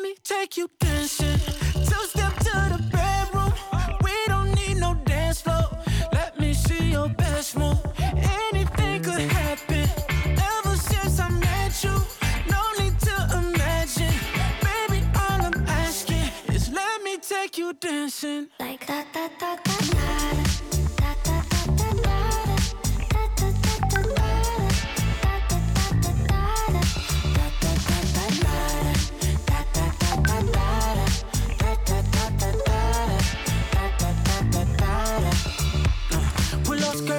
[0.00, 1.19] Let me take you dancing.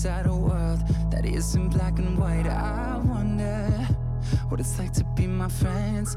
[0.00, 0.80] inside a world
[1.10, 2.46] that isn't black and white.
[2.46, 3.66] I wonder
[4.48, 6.16] what it's like to be my friends.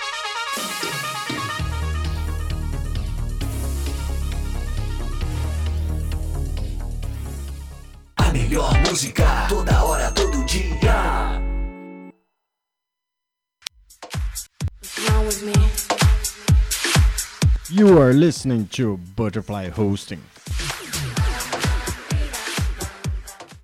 [18.11, 20.19] are listening to Butterfly Hosting.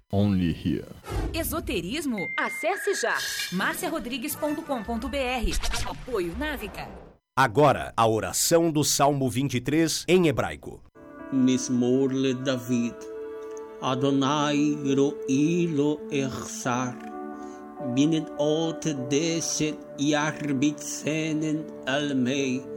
[0.10, 0.88] Only here.
[1.34, 2.18] Esoterismo?
[2.40, 3.18] Acesse já
[3.52, 5.90] marciarodrigues.com.br.
[5.90, 6.88] Apoio Návica.
[7.36, 10.82] Agora, a oração do Salmo 23 em hebraico.
[11.34, 12.96] Mismorle David.
[13.82, 16.96] Adonai ro'i lo echsar.
[17.94, 22.77] Binet ot deset yarbit senen almei.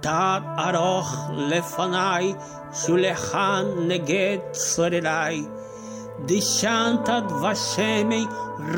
[0.00, 2.34] תת ארוך לפניי,
[2.72, 5.44] שולחן נגד צורריי.
[6.26, 8.26] דשנת דבשמי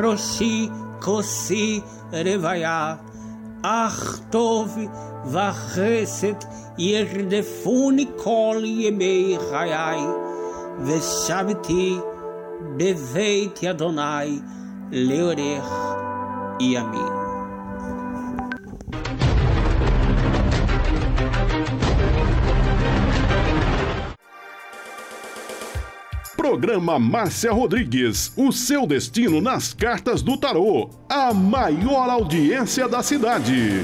[0.00, 0.69] ראשי
[1.00, 1.81] כוסי
[2.12, 2.95] רוויה.
[3.62, 4.78] אך טוב
[5.26, 6.45] וחסד
[6.78, 10.00] ירדפוני כל ימי חיי,
[10.85, 11.99] ושבתי
[12.76, 14.40] בבית אדוני
[14.93, 15.73] לאורך
[16.61, 17.22] ימים.
[26.44, 30.90] Programa Márcia Rodrigues, o seu destino nas cartas do tarô.
[31.08, 33.82] A maior audiência da cidade.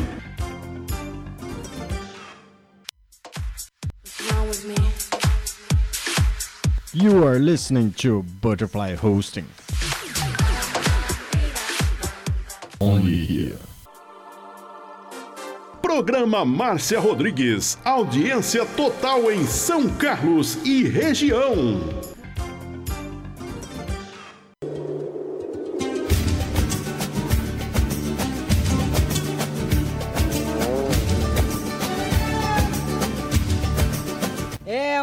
[6.94, 9.46] You are listening to Butterfly Hosting.
[12.82, 13.58] Only here.
[15.82, 21.99] Programa Márcia Rodrigues, audiência total em São Carlos e região.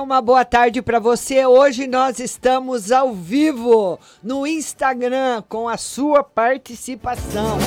[0.06, 1.44] Uma boa tarde para você.
[1.44, 7.58] Hoje nós estamos ao vivo no Instagram com a sua participação.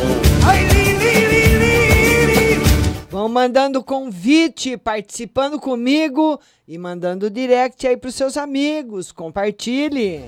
[3.10, 9.12] Vão mandando convite, participando comigo e mandando direct aí para os seus amigos.
[9.12, 10.24] Compartilhe.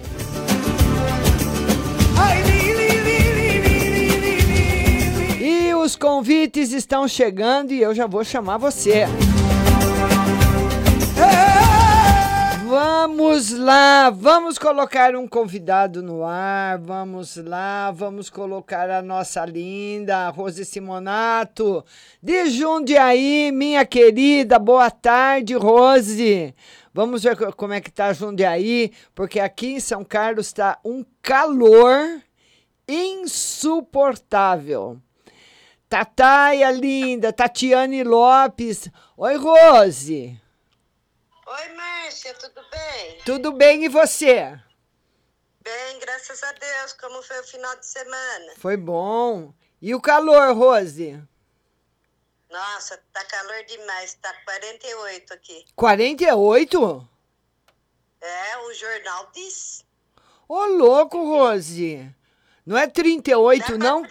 [5.40, 9.06] E os convites estão chegando e eu já vou chamar você.
[12.76, 20.30] Vamos lá, vamos colocar um convidado no ar, vamos lá, vamos colocar a nossa linda
[20.30, 21.84] Rose Simonato
[22.24, 26.56] de Jundiaí, minha querida, boa tarde, Rose.
[26.94, 31.04] Vamos ver co- como é que tá Jundiaí, porque aqui em São Carlos está um
[31.22, 32.22] calor
[32.88, 34.98] insuportável.
[35.90, 38.90] Tataia linda, Tatiane Lopes.
[39.18, 40.41] Oi, Rose.
[41.54, 43.22] Oi, Márcia, tudo bem?
[43.26, 44.58] Tudo bem e você?
[45.60, 46.94] Bem, graças a Deus.
[46.94, 48.54] Como foi o final de semana?
[48.56, 49.54] Foi bom.
[49.82, 51.22] E o calor, Rose?
[52.50, 54.14] Nossa, tá calor demais.
[54.14, 55.66] Tá 48 aqui.
[55.76, 57.10] 48?
[58.22, 59.84] É, o jornal diz.
[60.48, 62.16] Ô, louco, Rose.
[62.66, 64.04] Não é 38, não?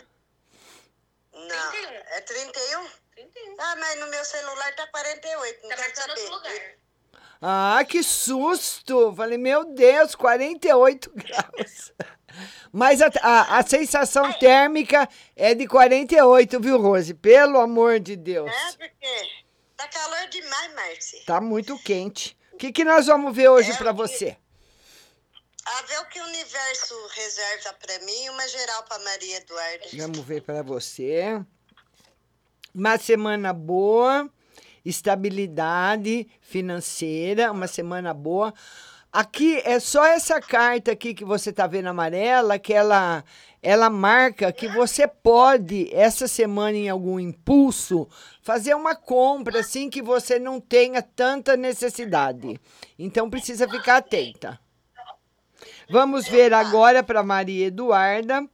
[1.33, 2.87] Não, é 31?
[3.15, 3.57] 31.
[3.59, 6.80] Ah, mas no meu celular tá 48, não quero saber.
[7.41, 9.15] Ah, que susto!
[9.15, 11.93] Falei, meu Deus, 48 graus.
[12.73, 17.15] Mas a, a, a sensação térmica é de 48, viu, Rose?
[17.15, 18.51] Pelo amor de Deus.
[18.51, 19.31] É, porque
[19.77, 21.21] tá calor demais, Márcia.
[21.27, 22.37] Tá muito quente.
[22.53, 24.37] O que, que nós vamos ver hoje pra você?
[25.65, 29.85] A ver o que o universo reserva pra mim e uma geral pra Maria Eduarda.
[29.95, 31.41] Vamos ver para você.
[32.75, 34.31] Uma semana boa,
[34.85, 38.53] estabilidade financeira, uma semana boa.
[39.13, 43.25] Aqui é só essa carta aqui que você tá vendo amarela, que ela,
[43.61, 48.09] ela marca que você pode, essa semana, em algum impulso,
[48.41, 52.61] fazer uma compra assim que você não tenha tanta necessidade.
[52.97, 54.61] Então precisa ficar atenta.
[55.91, 58.49] Vamos ver agora para Maria Eduarda.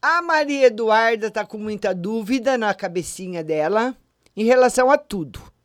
[0.00, 3.96] A Maria Eduarda tá com muita dúvida na cabecinha dela
[4.36, 5.55] em relação a tudo.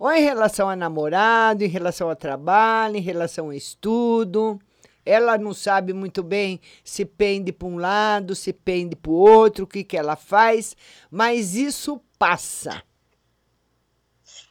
[0.00, 4.58] Ou em relação a namorado, em relação a trabalho, em relação a estudo.
[5.04, 9.64] Ela não sabe muito bem se pende para um lado, se pende para o outro,
[9.64, 10.74] o que, que ela faz,
[11.10, 12.82] mas isso passa.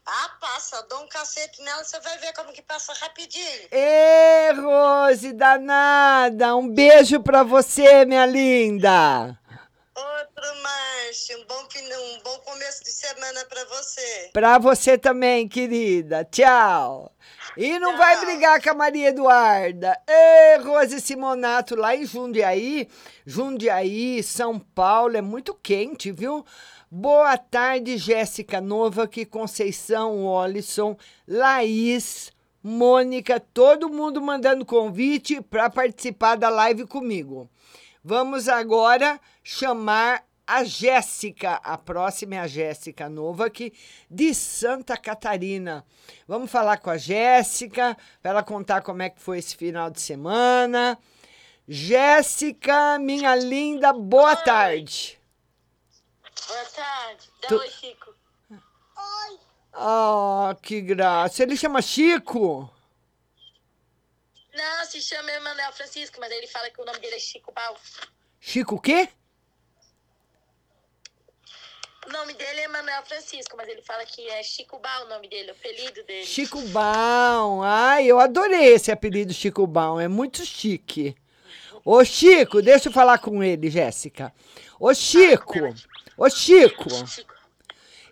[0.06, 0.86] Ah, passa.
[0.88, 3.70] Dou um cacete nela, você vai ver como que passa rapidinho.
[3.72, 6.56] Ê, Rose, danada!
[6.56, 9.40] Um beijo para você, minha linda!
[10.00, 11.38] Outro, Márcio.
[11.40, 11.68] Um bom,
[12.16, 14.30] um bom começo de semana para você.
[14.32, 16.24] Para você também, querida.
[16.24, 17.12] Tchau.
[17.58, 17.98] E não Tchau.
[17.98, 20.00] vai brigar com a Maria Eduarda.
[20.08, 22.88] Ê, Rose Simonato, lá em Jundiaí.
[23.26, 26.46] Jundiaí, São Paulo, é muito quente, viu?
[26.90, 32.32] Boa tarde, Jéssica Nova, que Conceição, Olisson, Laís,
[32.64, 37.50] Mônica, todo mundo mandando convite para participar da live comigo.
[38.04, 43.72] Vamos agora chamar a Jéssica, a próxima é a Jéssica Novak,
[44.10, 45.86] de Santa Catarina.
[46.28, 50.02] Vamos falar com a Jéssica, para ela contar como é que foi esse final de
[50.02, 50.98] semana.
[51.68, 54.44] Jéssica, minha linda, boa Oi.
[54.44, 55.20] tarde.
[56.48, 57.30] Boa tarde.
[57.42, 57.56] Dá tu...
[57.58, 58.16] oi, Chico.
[58.50, 59.40] Oi.
[59.74, 61.44] Ah, que graça.
[61.44, 62.74] Ele chama Chico?
[64.60, 67.78] Não, se chama Emanuel Francisco, mas ele fala que o nome dele é Chico Bal.
[68.42, 69.08] Chico o quê?
[72.06, 75.30] O nome dele é Emanuel Francisco, mas ele fala que é Chico Bal o nome
[75.30, 76.26] dele, o apelido dele.
[76.26, 77.64] Chico Bal.
[77.64, 81.16] Ai, eu adorei esse apelido Chico Bal, é muito chique.
[81.86, 84.34] Ô, Chico, deixa eu falar com ele, Jéssica.
[84.78, 85.54] Ô, Chico,
[86.18, 86.90] ô, Chico,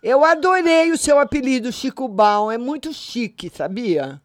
[0.01, 4.21] eu adorei o seu apelido Chico Bal, é muito chique, sabia?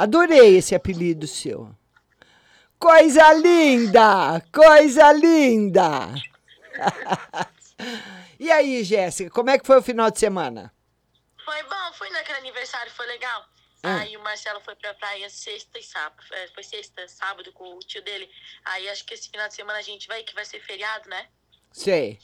[0.00, 1.76] Adorei esse apelido seu.
[2.78, 4.40] Coisa linda!
[4.50, 6.14] Coisa linda!
[8.40, 10.74] e aí, Jéssica, como é que foi o final de semana?
[11.44, 13.44] Foi bom, fui naquele aniversário, foi legal.
[13.82, 13.96] Ah.
[13.96, 16.22] Aí o Marcelo foi pra praia sexta e sábado.
[16.32, 18.26] É, foi sexta, sábado com o tio dele.
[18.64, 21.28] Aí acho que esse final de semana a gente vai, que vai ser feriado, né?
[21.70, 22.18] Sei.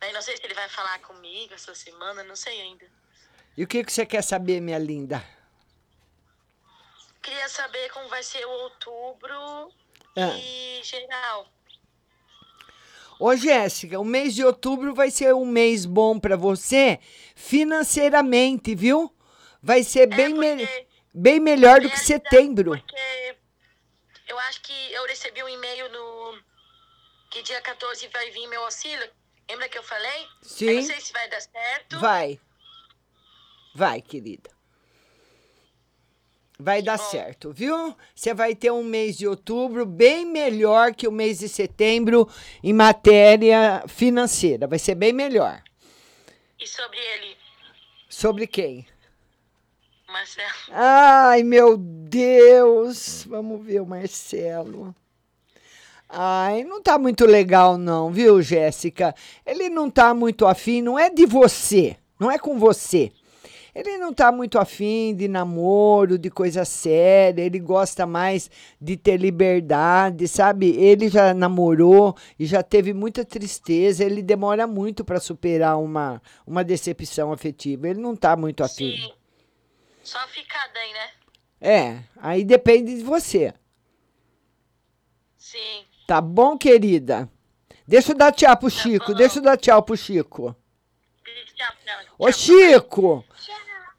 [0.00, 2.86] Aí não sei se ele vai falar comigo essa semana, não sei ainda.
[3.56, 5.20] E o que, que você quer saber, minha linda?
[7.24, 9.72] Queria saber como vai ser o outubro
[10.14, 10.36] ah.
[10.36, 11.46] e geral.
[13.18, 17.00] Ô, Jéssica, o mês de outubro vai ser um mês bom para você
[17.34, 19.10] financeiramente, viu?
[19.62, 22.72] Vai ser é bem, me bem melhor do que setembro.
[22.72, 23.36] Porque
[24.28, 26.38] eu acho que eu recebi um e-mail no
[27.30, 29.10] que dia 14 vai vir meu auxílio.
[29.48, 30.28] Lembra que eu falei?
[30.42, 30.66] Sim.
[30.66, 31.98] Eu não sei se vai dar certo.
[32.00, 32.38] Vai.
[33.74, 34.53] Vai, querida.
[36.58, 37.96] Vai dar certo, viu?
[38.14, 42.28] Você vai ter um mês de outubro bem melhor que o mês de setembro
[42.62, 44.66] em matéria financeira.
[44.68, 45.60] Vai ser bem melhor.
[46.60, 47.36] E sobre ele?
[48.08, 48.86] Sobre quem?
[50.08, 50.48] Marcelo.
[50.70, 53.24] Ai, meu Deus!
[53.28, 54.94] Vamos ver o Marcelo.
[56.08, 59.12] Ai, não tá muito legal, não, viu, Jéssica?
[59.44, 63.10] Ele não tá muito afim, não é de você, não é com você.
[63.74, 68.48] Ele não tá muito afim de namoro, de coisa séria, ele gosta mais
[68.80, 70.76] de ter liberdade, sabe?
[70.76, 76.62] Ele já namorou e já teve muita tristeza, ele demora muito para superar uma, uma
[76.62, 77.88] decepção afetiva.
[77.88, 78.96] Ele não tá muito afim.
[78.96, 79.12] Sim.
[80.04, 81.10] Só ficar bem, né?
[81.60, 83.52] É, aí depende de você.
[85.36, 85.84] Sim.
[86.06, 87.28] Tá bom, querida?
[87.88, 90.54] Deixa eu dar tchau pro tá Chico, deixa eu dar tchau pro Chico.
[91.56, 93.24] Tchau, tchau, Ô, Chico!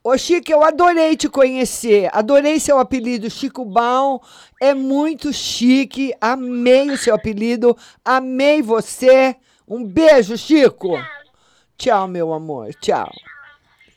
[0.08, 2.08] Ô, Chico, eu adorei te conhecer.
[2.12, 4.20] Adorei seu apelido, Chico Baum.
[4.60, 6.14] É muito chique.
[6.20, 7.76] Amei o seu apelido.
[8.04, 9.34] Amei você.
[9.66, 10.90] Um beijo, Chico.
[10.90, 11.02] Tchau,
[11.76, 12.72] tchau meu amor.
[12.74, 13.10] Tchau.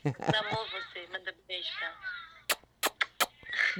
[0.02, 0.12] Você.
[1.12, 1.70] Manda beijo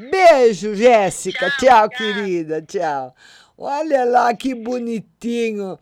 [0.08, 1.50] Beijo, Jéssica.
[1.58, 2.62] Tchau, tchau, querida.
[2.62, 3.12] Tchau.
[3.58, 5.76] Olha lá que bonitinho.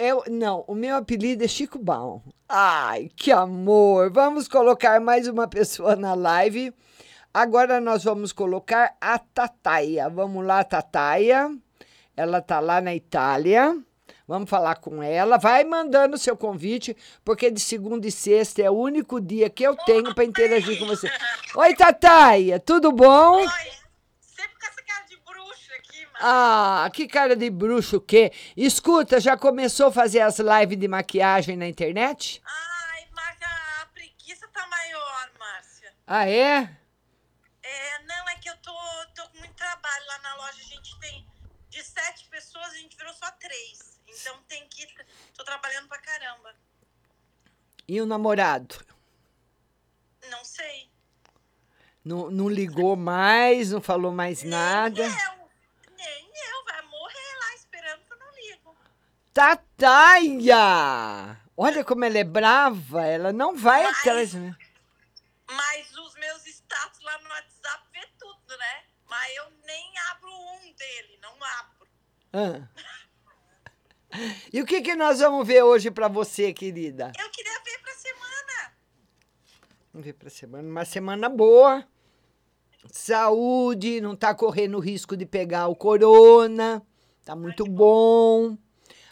[0.00, 2.20] Eu, não, o meu apelido é Chico Baum.
[2.48, 4.12] Ai, que amor!
[4.12, 6.72] Vamos colocar mais uma pessoa na live.
[7.34, 10.08] Agora nós vamos colocar a Tataia.
[10.08, 11.50] Vamos lá, Tataia.
[12.16, 13.76] Ela tá lá na Itália.
[14.26, 15.36] Vamos falar com ela.
[15.36, 19.74] Vai mandando seu convite, porque de segunda e sexta é o único dia que eu
[19.84, 21.10] tenho para interagir com você.
[21.56, 23.40] Oi, Tataia, tudo bom?
[23.40, 23.77] Oi.
[26.20, 28.32] Ah, que cara de bruxo o quê?
[28.56, 32.42] Escuta, já começou a fazer as lives de maquiagem na internet?
[32.44, 33.46] Ai, Márcia,
[33.82, 35.94] a preguiça tá maior, Márcia.
[36.06, 36.76] Ah, é?
[37.62, 38.72] É, não, é que eu tô,
[39.14, 40.58] tô com muito trabalho lá na loja.
[40.60, 41.26] A gente tem
[41.68, 44.00] de sete pessoas, a gente virou só três.
[44.08, 44.86] Então tem que.
[45.36, 46.54] Tô trabalhando pra caramba.
[47.86, 48.84] E o namorado?
[50.30, 50.90] Não sei.
[52.04, 55.02] Não, não ligou mais, não falou mais nada?
[55.02, 55.48] Eu,
[55.96, 58.76] nem eu, vai morrer lá esperando que eu não ligo.
[59.38, 61.36] Tataia!
[61.56, 64.34] Olha como ela é brava, ela não vai Mas- atrás.
[64.34, 64.56] né?
[65.48, 68.82] Mas os meus status lá no WhatsApp vê tudo, né?
[69.08, 71.86] Mas eu nem abro um dele, não abro.
[72.32, 72.68] Ah.
[74.52, 77.12] E o que, que nós vamos ver hoje pra você, querida?
[77.16, 78.72] Eu queria ver pra semana.
[79.92, 80.68] Vamos ver pra semana.
[80.68, 81.86] Uma semana boa.
[82.90, 86.84] Saúde, não tá correndo risco de pegar o corona.
[87.24, 88.58] Tá muito bom.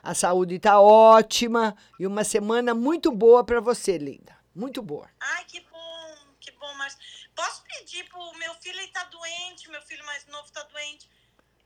[0.07, 1.77] A saúde tá ótima.
[1.99, 4.39] E uma semana muito boa pra você, linda.
[4.55, 5.11] Muito boa.
[5.19, 6.97] Ai, que bom, que bom, mas
[7.35, 11.11] posso pedir pro meu filho, ele tá doente, meu filho mais novo tá doente.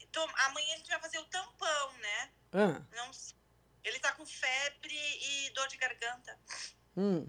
[0.01, 2.31] Então, amanhã a gente vai fazer o tampão, né?
[2.55, 3.11] Ah, Não,
[3.85, 6.39] ele tá com febre e dor de garganta.
[6.97, 7.27] hum.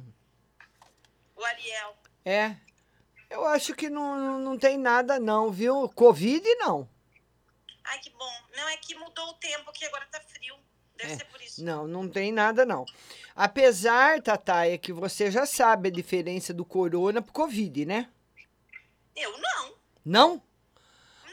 [1.35, 1.97] O Ariel.
[2.23, 2.55] É.
[3.29, 5.89] Eu acho que não, não, não tem nada, não, viu?
[5.89, 6.89] Covid, não.
[7.83, 8.33] Ai, que bom.
[8.55, 10.55] Não, é que mudou o tempo aqui, agora tá frio.
[11.01, 11.17] Deve É.
[11.17, 11.63] ser por isso.
[11.63, 12.85] Não, não tem nada, não.
[13.35, 18.07] Apesar, Tataia, que você já sabe a diferença do corona pro Covid, né?
[19.15, 19.73] Eu não.
[20.03, 20.41] Não?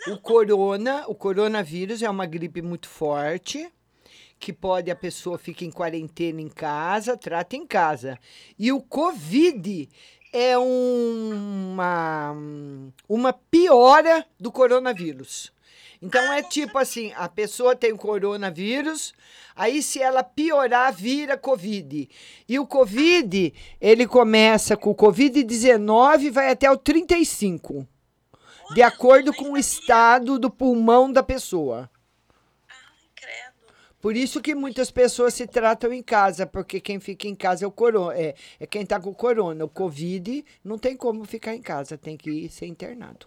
[0.08, 3.70] O corona, o coronavírus é uma gripe muito forte,
[4.38, 8.18] que pode a pessoa fica em quarentena em casa, trata em casa.
[8.58, 9.88] E o Covid
[10.32, 12.34] é uma
[13.08, 15.52] uma piora do coronavírus.
[16.00, 19.12] Então é tipo assim, a pessoa tem o coronavírus,
[19.56, 22.08] aí se ela piorar, vira Covid.
[22.48, 27.86] E o Covid, ele começa com o Covid-19 e vai até o 35
[28.74, 31.90] de acordo com o estado do pulmão da pessoa.
[34.00, 37.68] Por isso que muitas pessoas se tratam em casa, porque quem fica em casa é
[37.68, 39.64] o corona, é, é quem tá com corona.
[39.64, 43.26] O Covid não tem como ficar em casa, tem que ir ser internado.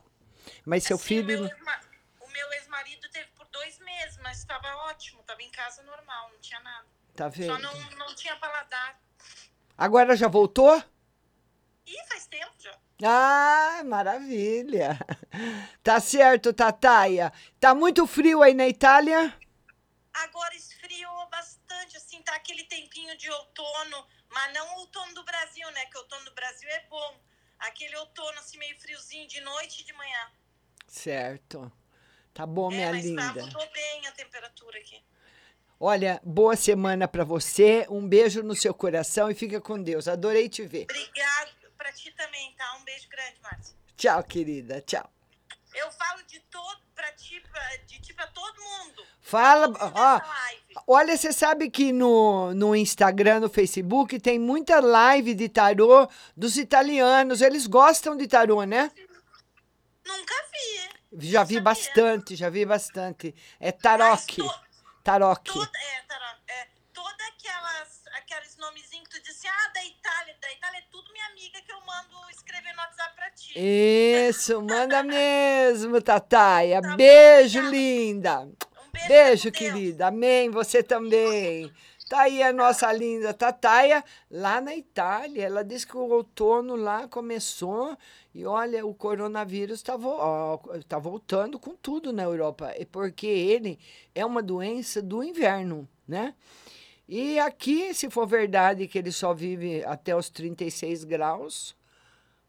[0.66, 5.22] Mas seu Assim, o filho O meu ex-marido teve por dois meses, mas estava ótimo,
[5.22, 6.88] estava em casa normal, não tinha nada.
[7.16, 7.60] Tá Só vendo?
[7.60, 9.00] não, não tinha paladar.
[9.78, 10.84] Agora já voltou?
[11.86, 12.78] Ih, faz tempo já.
[13.04, 14.98] Ah, maravilha.
[15.84, 17.34] Tá certo, Tataia.
[17.60, 19.36] Tá muito frio aí na Itália?
[20.14, 25.70] Agora esfriou bastante, assim, tá aquele tempinho de outono, mas não o outono do Brasil,
[25.72, 25.86] né?
[25.88, 27.20] Que o outono do Brasil é bom.
[27.60, 30.32] Aquele outono, assim, meio friozinho de noite e de manhã.
[30.88, 31.72] Certo.
[32.34, 33.22] Tá bom, é, minha mas linda.
[33.34, 35.04] tá, mudou bem a temperatura aqui.
[35.80, 37.86] Olha, boa semana pra você.
[37.90, 40.08] Um beijo no seu coração e fica com Deus.
[40.08, 40.84] Adorei te ver.
[40.84, 42.78] Obrigado pra ti também, tá?
[42.80, 43.76] Um beijo grande, Márcia.
[43.98, 44.80] Tchau, querida.
[44.82, 45.10] Tchau.
[45.74, 49.04] Eu falo de todo pra ti, pra, de ti pra todo mundo.
[49.22, 50.22] Fala, ó,
[50.86, 56.58] olha, você sabe que no, no Instagram, no Facebook, tem muita live de tarô dos
[56.58, 57.42] italianos.
[57.42, 58.92] Eles gostam de tarô, né?
[60.06, 60.91] Nunca vi.
[61.14, 63.36] Já vi bastante, já vi bastante.
[63.60, 64.42] É taroque.
[65.04, 65.52] Taroque.
[65.52, 70.52] Toda, é, Tarô, é, toda aquelas, aqueles nomezinhos que tu disse, ah, da Itália, da
[70.52, 73.52] Itália é tudo minha amiga que eu mando escrever no WhatsApp pra ti.
[73.56, 76.82] Isso, manda mesmo, Tataia.
[76.96, 78.48] Beijo, linda.
[79.08, 80.08] Beijo, querida.
[80.08, 80.50] Amém.
[80.50, 81.74] Você também.
[82.12, 85.46] Tá aí a nossa linda Tataia, lá na Itália.
[85.46, 87.98] Ela disse que o outono lá começou
[88.36, 89.94] e olha, o coronavírus está
[90.90, 92.70] tá voltando com tudo na Europa.
[92.76, 93.80] É porque ele
[94.14, 96.36] é uma doença do inverno, né?
[97.08, 101.74] E aqui, se for verdade que ele só vive até os 36 graus,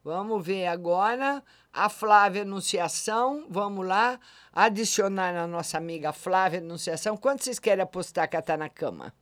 [0.05, 1.41] Vamos ver agora
[1.73, 3.47] a Flávia Anunciação.
[3.49, 4.19] Vamos lá
[4.53, 7.17] adicionar a nossa amiga Flávia Anunciação.
[7.17, 9.15] Quanto vocês querem apostar que ela está na cama?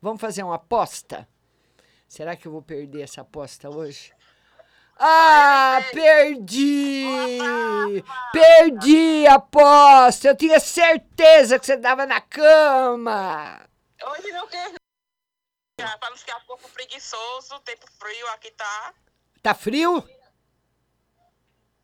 [0.00, 1.28] Vamos fazer uma aposta?
[2.06, 4.12] Será que eu vou perder essa aposta hoje?
[4.96, 7.04] Ah, perdi!
[8.32, 10.28] Perdi a aposta!
[10.28, 13.68] Eu tinha certeza que você estava na cama!
[14.04, 14.48] Hoje não.
[15.80, 18.94] Já, pra não ficar um pouco preguiçoso, tempo frio aqui tá.
[19.42, 20.02] Tá frio?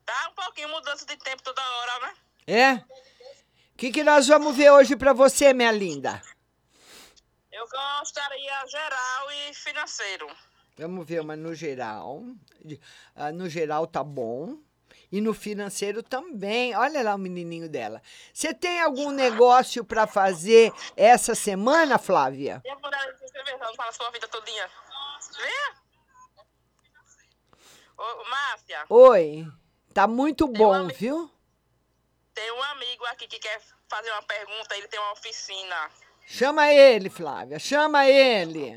[0.04, 2.14] Tá um pouquinho mudança de tempo toda hora, né?
[2.46, 2.74] É?
[2.74, 6.20] O que, que nós vamos ver hoje para você, minha linda?
[7.54, 10.26] Eu gostaria geral e financeiro.
[10.76, 12.24] Vamos ver uma no geral.
[13.14, 14.58] Ah, No geral tá bom.
[15.12, 16.74] E no financeiro também.
[16.74, 18.02] Olha lá o menininho dela.
[18.32, 22.60] Você tem algum negócio para fazer essa semana, Flávia?
[22.64, 24.68] E se escrevendo, fala a sua vida todinha.
[25.36, 25.74] Vê?
[27.96, 29.46] Ô, Márcia, Oi.
[29.92, 31.30] Tá muito bom, viu?
[32.34, 35.90] tem um amigo aqui que quer fazer uma pergunta, ele tem uma oficina.
[36.26, 37.58] Chama ele, Flávia.
[37.58, 38.76] Chama ele.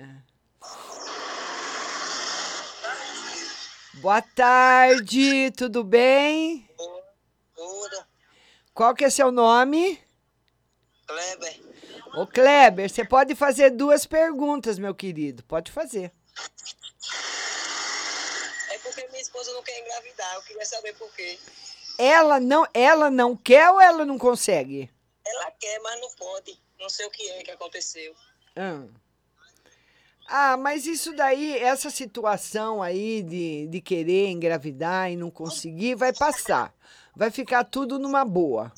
[3.95, 6.69] Boa tarde, tudo bem?
[7.55, 8.05] Tudo.
[8.73, 9.99] Qual que é seu nome?
[11.07, 11.61] Kleber.
[12.15, 15.43] Ô Kleber, você pode fazer duas perguntas, meu querido.
[15.43, 16.11] Pode fazer.
[18.69, 20.35] É porque minha esposa não quer engravidar.
[20.35, 21.39] Eu queria saber por quê.
[21.97, 24.91] Ela não, ela não quer ou ela não consegue?
[25.25, 26.66] Ela quer, mas não pode.
[26.79, 28.15] Não sei o que é que aconteceu.
[28.55, 28.89] Hum.
[30.27, 36.13] Ah, mas isso daí, essa situação aí de, de querer engravidar e não conseguir, vai
[36.13, 36.73] passar.
[37.15, 38.71] Vai ficar tudo numa boa.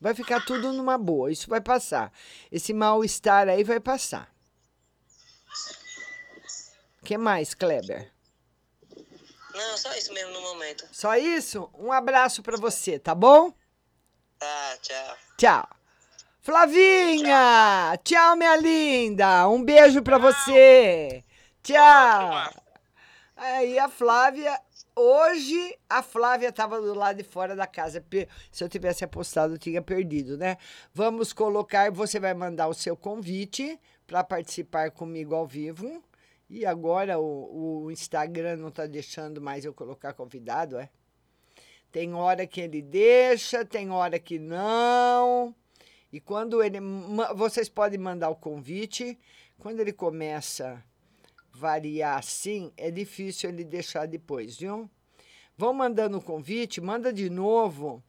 [0.00, 1.30] Vai ficar tudo numa boa.
[1.30, 2.10] Isso vai passar.
[2.50, 4.34] Esse mal-estar aí vai passar.
[7.02, 8.10] O que mais, Kleber?
[9.54, 10.88] Não, só isso mesmo no momento.
[10.90, 11.70] Só isso?
[11.74, 13.52] Um abraço pra você, tá bom?
[14.38, 15.16] Tá, tchau.
[15.36, 15.79] Tchau.
[16.42, 17.98] Flavinha!
[18.02, 19.46] Tchau, minha linda!
[19.46, 21.22] Um beijo pra você!
[21.62, 22.50] Tchau!
[23.36, 24.58] Aí a Flávia,
[24.96, 28.02] hoje a Flávia tava do lado de fora da casa.
[28.50, 30.56] Se eu tivesse apostado, eu tinha perdido, né?
[30.94, 36.02] Vamos colocar, você vai mandar o seu convite para participar comigo ao vivo.
[36.48, 40.88] E agora o, o Instagram não tá deixando mais eu colocar convidado, é?
[41.92, 45.54] Tem hora que ele deixa, tem hora que não.
[46.12, 46.78] E quando ele.
[47.34, 49.18] Vocês podem mandar o convite.
[49.58, 50.82] Quando ele começa
[51.54, 54.90] a variar assim, é difícil ele deixar depois, viu?
[55.56, 58.02] Vão mandando o convite, manda de novo,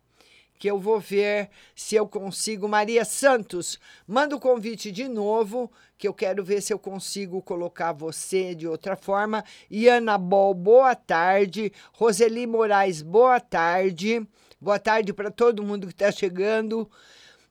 [0.58, 2.70] que eu vou ver se eu consigo.
[2.70, 7.92] Maria Santos, manda o convite de novo, que eu quero ver se eu consigo colocar
[7.92, 9.44] você de outra forma.
[9.70, 11.74] E Ana Bol, boa tarde.
[11.92, 14.26] Roseli Moraes, boa tarde.
[14.62, 16.90] Boa tarde para todo mundo que está chegando.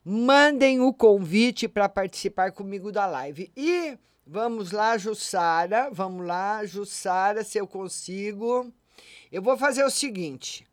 [0.05, 3.53] Mandem o convite para participar comigo da live.
[3.55, 5.91] E vamos lá, Jussara.
[5.93, 8.73] Vamos lá, Jussara, se eu consigo.
[9.31, 10.67] Eu vou fazer o seguinte.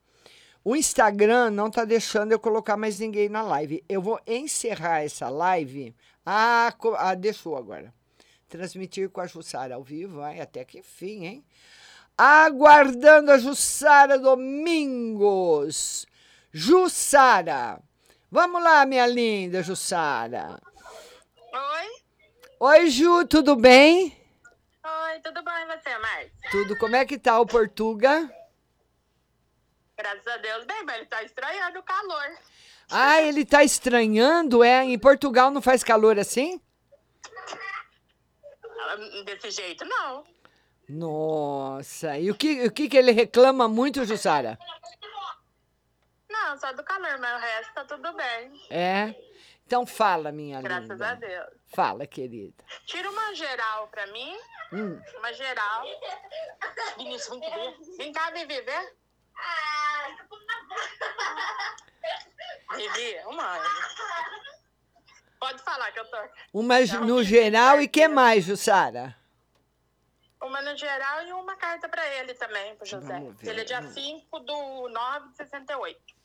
[0.63, 3.83] O Instagram não tá deixando eu colocar mais ninguém na live.
[3.87, 5.93] Eu vou encerrar essa live.
[6.25, 7.93] Ah, ah deixou agora.
[8.47, 10.21] Transmitir com a Jussara ao vivo.
[10.21, 11.45] Ai, até que fim, hein?
[12.17, 16.05] Aguardando a Jussara Domingos.
[16.51, 17.81] Jussara.
[18.29, 20.59] Vamos lá, minha linda Jussara.
[21.53, 21.87] Oi?
[22.59, 24.17] Oi, Ju, tudo bem?
[24.83, 26.31] Oi, tudo bom e você, Márcia?
[26.51, 26.77] Tudo.
[26.77, 28.29] Como é que tá o Portuga?
[29.97, 32.37] Graças a Deus, bem, mas ele tá estranhando o calor.
[32.91, 34.83] Ah, ele tá estranhando, é?
[34.83, 36.61] Em Portugal não faz calor assim?
[38.79, 40.23] Ah, Desse jeito, não.
[40.89, 44.57] Nossa, e o que, o que, que ele reclama muito, Jussara?
[46.43, 48.61] Não, só do calor, mas o resto tá tudo bem.
[48.69, 49.15] É?
[49.65, 51.09] Então fala, minha Graças linda.
[51.09, 51.49] a Deus.
[51.67, 52.63] Fala, querida.
[52.85, 54.37] Tira uma geral pra mim.
[54.71, 55.01] Hum.
[55.17, 55.83] Uma geral.
[56.97, 57.57] Vinícius, vem cá.
[57.97, 58.93] Vem cá, Vivi, vê.
[62.75, 63.57] Vivi, uma.
[65.39, 66.17] Pode falar que eu tô.
[66.53, 69.15] Uma no geral e que mais, Jussara?
[70.41, 73.19] Uma no geral e uma carta pra ele também, pro José.
[73.19, 76.16] Ver, Ele é dia vamos 5 do 9 de 68.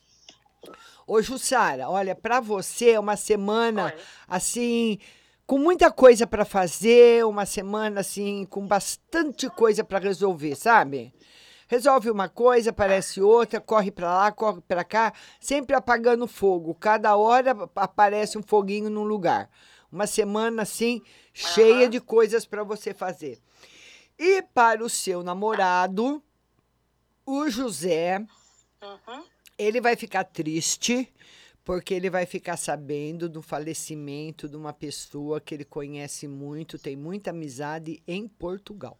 [1.05, 3.93] Ô, Jussara, olha, pra você é uma semana
[4.27, 4.99] assim,
[5.45, 11.13] com muita coisa pra fazer, uma semana assim, com bastante coisa pra resolver, sabe?
[11.67, 16.73] Resolve uma coisa, aparece outra, corre pra lá, corre pra cá, sempre apagando fogo.
[16.75, 19.49] Cada hora aparece um foguinho num lugar.
[19.91, 21.01] Uma semana assim,
[21.33, 23.39] cheia de coisas pra você fazer.
[24.17, 26.23] E para o seu namorado,
[27.25, 28.25] o José,
[28.83, 29.23] Uhum.
[29.63, 31.11] Ele vai ficar triste
[31.63, 36.95] porque ele vai ficar sabendo do falecimento de uma pessoa que ele conhece muito, tem
[36.95, 38.97] muita amizade em Portugal.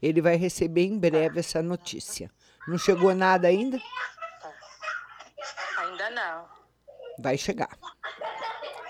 [0.00, 2.30] Ele vai receber em breve essa notícia.
[2.66, 3.78] Não chegou nada ainda?
[5.78, 6.48] Ainda não.
[7.18, 7.76] Vai chegar.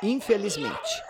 [0.03, 1.03] Infelizmente.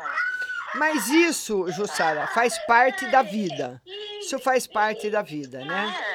[0.74, 3.82] Mas isso, Jussara, faz parte da vida.
[4.20, 6.07] Isso faz parte da vida, né?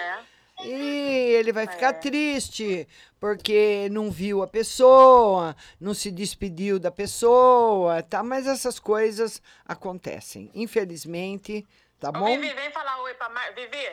[0.64, 0.68] É.
[0.68, 2.88] E ele vai ficar triste
[3.20, 8.24] porque não viu a pessoa, não se despediu da pessoa, tá?
[8.24, 11.66] Mas essas coisas acontecem, infelizmente,
[12.00, 12.40] tá Ô, bom?
[12.40, 13.54] Vivi, vem falar oi pra Mar...
[13.54, 13.88] Vivi.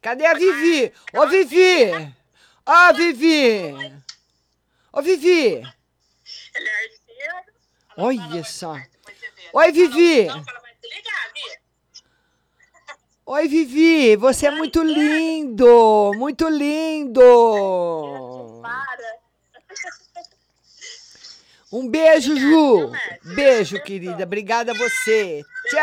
[0.00, 0.92] Cadê a Vivi?
[1.14, 2.14] Ô, Vivi!
[2.66, 3.74] Ó, Vivi!
[4.92, 5.62] Ô, Vivi!
[6.54, 7.52] Ele é arteiro.
[7.96, 8.76] Olha só.
[9.52, 10.28] Oi, Vivi!
[10.88, 11.27] Ligar, Vi.
[13.30, 14.16] Oi, Vivi!
[14.16, 16.14] Você é muito lindo!
[16.16, 17.20] Muito lindo!
[21.70, 22.90] Um beijo, Ju!
[23.34, 24.24] Beijo, querida.
[24.24, 25.44] Obrigada a você.
[25.68, 25.82] Tchau!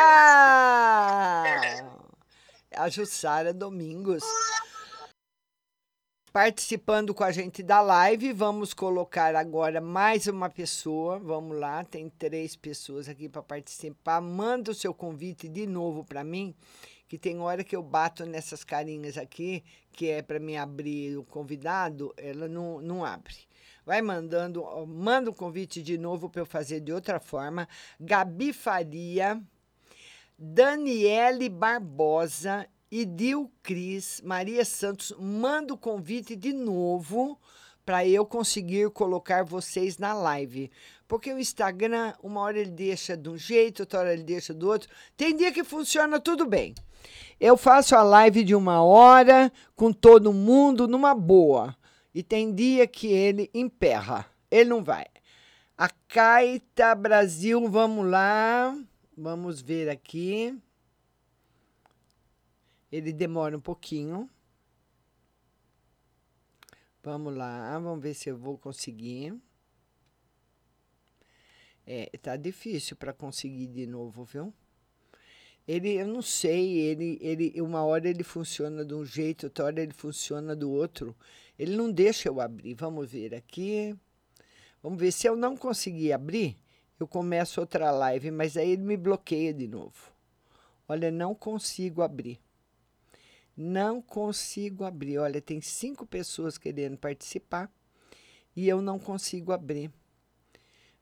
[2.75, 4.23] A Jussara Domingos.
[6.33, 11.19] Participando com a gente da live, vamos colocar agora mais uma pessoa.
[11.19, 14.19] Vamos lá, tem três pessoas aqui para participar.
[14.19, 16.55] Manda o seu convite de novo para mim,
[17.07, 21.23] que tem hora que eu bato nessas carinhas aqui, que é para me abrir o
[21.23, 23.35] convidado, ela não, não abre.
[23.85, 27.67] Vai mandando, manda o convite de novo para eu fazer de outra forma.
[27.99, 29.39] Gabi Faria,
[30.37, 37.39] Daniele Barbosa, Idil Cris, Maria Santos, manda o convite de novo
[37.85, 40.71] para eu conseguir colocar vocês na live.
[41.07, 44.67] Porque o Instagram, uma hora ele deixa de um jeito, outra hora ele deixa do
[44.67, 44.89] outro.
[45.15, 46.73] Tem dia que funciona tudo bem.
[47.39, 51.75] Eu faço a live de uma hora com todo mundo numa boa.
[52.13, 54.25] E tem dia que ele emperra.
[54.49, 55.05] Ele não vai.
[55.77, 58.77] A Caita Brasil, vamos lá.
[59.17, 60.57] Vamos ver aqui.
[62.91, 64.29] Ele demora um pouquinho.
[67.05, 69.39] Vamos lá, vamos ver se eu vou conseguir.
[71.85, 74.51] É, tá difícil para conseguir de novo, viu?
[75.67, 79.81] Ele, eu não sei, ele, ele, uma hora ele funciona de um jeito, outra hora
[79.81, 81.15] ele funciona do outro.
[81.57, 82.75] Ele não deixa eu abrir.
[82.75, 83.95] Vamos ver aqui.
[84.85, 86.55] Vamos ver se eu não conseguir abrir,
[86.99, 90.13] eu começo outra live, mas aí ele me bloqueia de novo.
[90.87, 92.39] Olha, não consigo abrir.
[93.57, 95.17] Não consigo abrir.
[95.17, 97.71] Olha, tem cinco pessoas querendo participar
[98.55, 99.91] e eu não consigo abrir.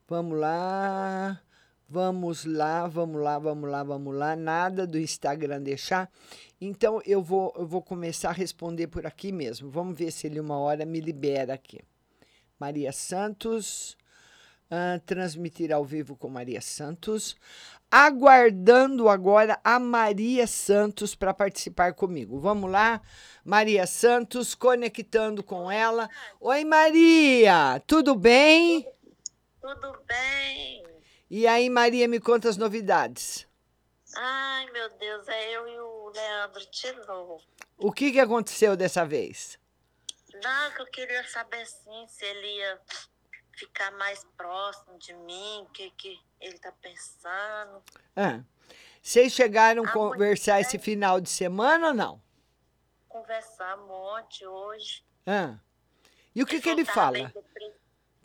[0.08, 1.42] Vamos lá.
[1.88, 4.34] Vamos lá, vamos lá, vamos lá, vamos lá.
[4.34, 6.10] Nada do Instagram deixar.
[6.60, 9.70] Então eu vou, eu vou começar a responder por aqui mesmo.
[9.70, 11.80] Vamos ver se ele uma hora me libera aqui.
[12.58, 13.96] Maria Santos,
[14.70, 17.36] ah, transmitir ao vivo com Maria Santos.
[17.90, 22.40] Aguardando agora a Maria Santos para participar comigo.
[22.40, 23.00] Vamos lá,
[23.44, 26.08] Maria Santos, conectando com ela.
[26.40, 28.88] Oi, Maria, tudo bem?
[29.60, 30.93] Tudo bem?
[31.30, 33.46] E aí, Maria, me conta as novidades.
[34.16, 37.42] Ai, meu Deus, é eu e o Leandro de novo.
[37.76, 39.58] O que, que aconteceu dessa vez?
[40.42, 42.80] Não, que eu queria saber assim, se ele ia
[43.52, 47.82] ficar mais próximo de mim, o que, que ele tá pensando.
[48.14, 48.40] Ah,
[49.02, 52.22] vocês chegaram a conversar esse final de semana ou não?
[53.08, 55.04] Conversar um monte hoje.
[55.26, 55.56] Ah.
[56.34, 57.18] E o que, que falou ele fala?
[57.32, 57.74] depre-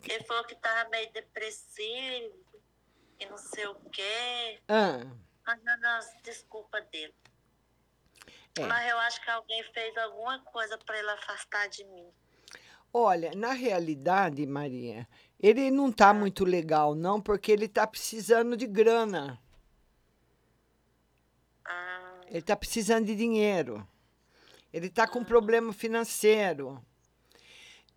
[0.08, 2.34] Ele falou que tava meio depressivo
[3.20, 4.58] e não sei o quê.
[4.68, 5.00] Ah,
[5.46, 7.14] Mandando as desculpas dele.
[8.58, 8.66] É.
[8.66, 12.08] Mas eu acho que alguém fez alguma coisa para ele afastar de mim.
[12.92, 15.06] olha, na realidade, Maria,
[15.38, 19.40] ele não tá muito legal, não, porque ele tá precisando de grana.
[21.64, 23.86] Ah, Ele tá precisando de dinheiro.
[24.72, 26.84] Ele tá com problema financeiro.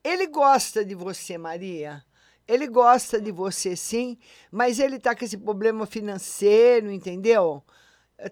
[0.04, 2.04] Ele gosta de você, Maria.
[2.48, 4.18] Ele gosta de você, sim,
[4.52, 7.64] mas ele tá com esse problema financeiro, entendeu?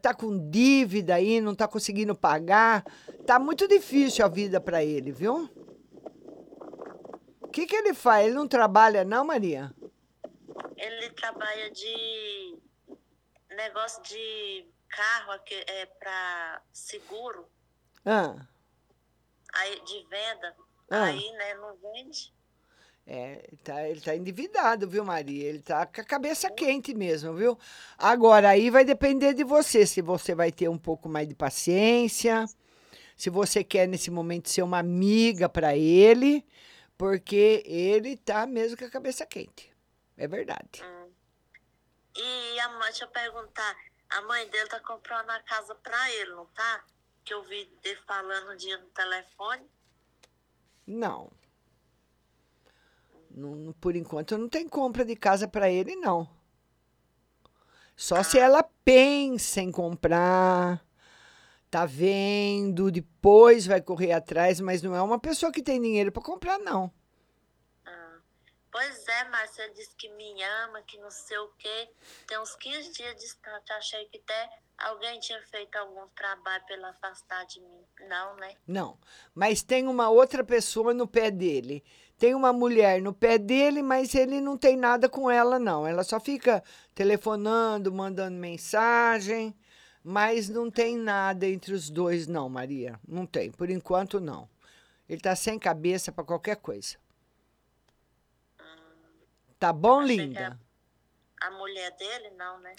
[0.01, 2.83] Tá com dívida aí, não tá conseguindo pagar.
[3.25, 5.49] Tá muito difícil a vida para ele, viu?
[7.41, 8.25] O que, que ele faz?
[8.27, 9.73] Ele não trabalha, não, Maria?
[10.81, 12.57] ele trabalha de
[13.49, 17.47] negócio de carro é para seguro,
[18.03, 18.47] Ah,
[19.53, 20.55] aí de venda.
[20.89, 21.03] Ah.
[21.03, 22.33] Aí, né, não vende.
[23.13, 25.49] É, ele tá, ele tá endividado, viu, Maria?
[25.49, 27.59] Ele tá com a cabeça quente mesmo, viu?
[27.97, 32.45] Agora, aí vai depender de você, se você vai ter um pouco mais de paciência,
[33.17, 36.47] se você quer nesse momento ser uma amiga para ele,
[36.97, 39.69] porque ele tá mesmo com a cabeça quente.
[40.15, 40.81] É verdade.
[42.15, 43.75] E a mãe, deixa eu perguntar,
[44.09, 46.85] a mãe dele tá comprando a casa pra ele, não tá?
[47.25, 49.69] Que eu vi ele falando um dia no telefone.
[50.87, 51.29] Não.
[53.33, 56.29] Não- por enquanto não tem compra de casa para ele, não.
[57.95, 60.83] Só se ela pensa em comprar,
[61.69, 66.23] tá vendo, depois vai correr atrás, mas não é uma pessoa que tem dinheiro para
[66.23, 66.91] comprar, não.
[68.71, 71.89] Pois é, Márcia disse que me ama, que não sei o quê.
[72.25, 73.73] Tem uns 15 dias distante.
[73.73, 77.85] Achei que até alguém tinha feito algum trabalho para afastar de mim.
[78.07, 78.55] Não, né?
[78.65, 78.97] Não,
[79.35, 81.83] mas tem uma outra pessoa no pé dele.
[82.21, 85.87] Tem uma mulher no pé dele, mas ele não tem nada com ela, não.
[85.87, 86.63] Ela só fica
[86.93, 89.55] telefonando, mandando mensagem,
[90.03, 92.99] mas não tem nada entre os dois, não, Maria.
[93.07, 94.47] Não tem, por enquanto, não.
[95.09, 96.95] Ele tá sem cabeça para qualquer coisa.
[99.57, 100.59] Tá bom, que linda?
[101.41, 102.75] A mulher dele, não, né?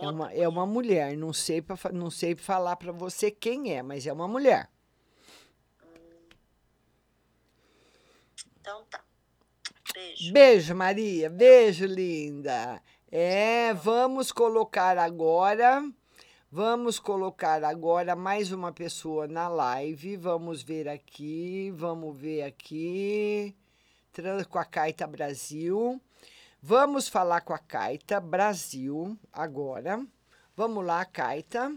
[0.00, 3.82] É uma, é uma mulher, não sei, pra, não sei falar para você quem é,
[3.82, 4.70] mas é uma mulher.
[8.64, 9.04] Então tá.
[9.92, 10.32] Beijo.
[10.32, 11.28] Beijo, Maria.
[11.28, 12.82] Beijo, linda.
[13.12, 15.86] É, vamos colocar agora.
[16.50, 20.16] Vamos colocar agora mais uma pessoa na live.
[20.16, 21.74] Vamos ver aqui.
[21.76, 23.54] Vamos ver aqui.
[24.10, 26.00] Trans com a Caita Brasil.
[26.62, 30.02] Vamos falar com a Caita Brasil agora.
[30.56, 31.70] Vamos lá, Caita.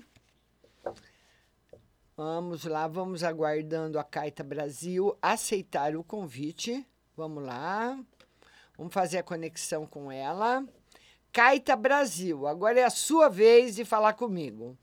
[2.19, 6.83] Vamos lá, vamos aguardando a Caita Brasil aceitar o convite.
[7.15, 7.95] Vamos lá.
[8.75, 10.65] Vamos fazer a conexão com ela.
[11.31, 14.75] Caita Brasil, agora é a sua vez de falar comigo.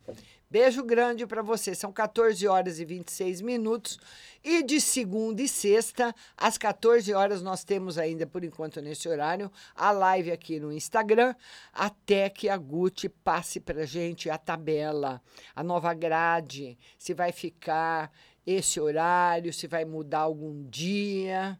[0.51, 1.75] Beijo grande para você.
[1.75, 3.99] São 14 horas e 26 minutos.
[4.43, 9.51] E de segunda e sexta, às 14 horas, nós temos ainda, por enquanto, nesse horário,
[9.75, 11.35] a live aqui no Instagram,
[11.73, 15.21] até que a Gucci passe para gente a tabela,
[15.57, 18.13] a nova grade, se vai ficar
[18.47, 21.59] esse horário, se vai mudar algum dia.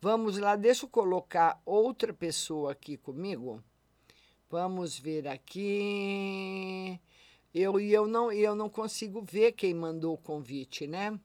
[0.00, 3.62] Vamos lá, deixa eu colocar outra pessoa aqui comigo.
[4.48, 7.00] Vamos ver aqui.
[7.58, 11.18] Eu e eu não, eu não consigo ver quem mandou o convite, né?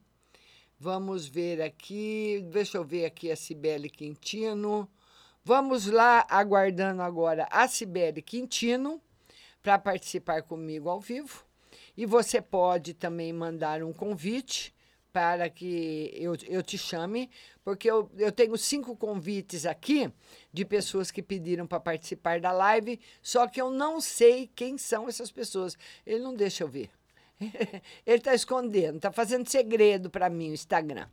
[0.79, 2.41] Vamos ver aqui.
[2.53, 4.89] Deixa eu ver aqui a Cibele Quintino.
[5.43, 9.01] Vamos lá, aguardando agora a Cibele Quintino
[9.61, 11.43] para participar comigo ao vivo.
[11.97, 14.73] E você pode também mandar um convite
[15.11, 17.29] para que eu, eu te chame,
[17.61, 20.09] porque eu, eu tenho cinco convites aqui
[20.53, 25.07] de pessoas que pediram para participar da live, só que eu não sei quem são
[25.07, 25.77] essas pessoas.
[26.05, 26.89] Ele não deixa eu ver.
[28.05, 31.07] Ele está escondendo, está fazendo segredo para mim o Instagram.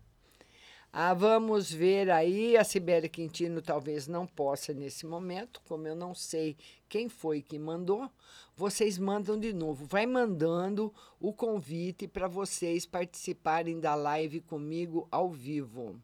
[0.92, 2.56] Ah, vamos ver aí.
[2.56, 6.56] A Sibeli Quintino talvez não possa nesse momento, como eu não sei
[6.88, 8.10] quem foi que mandou.
[8.56, 9.84] Vocês mandam de novo.
[9.84, 16.00] Vai mandando o convite para vocês participarem da live comigo ao vivo.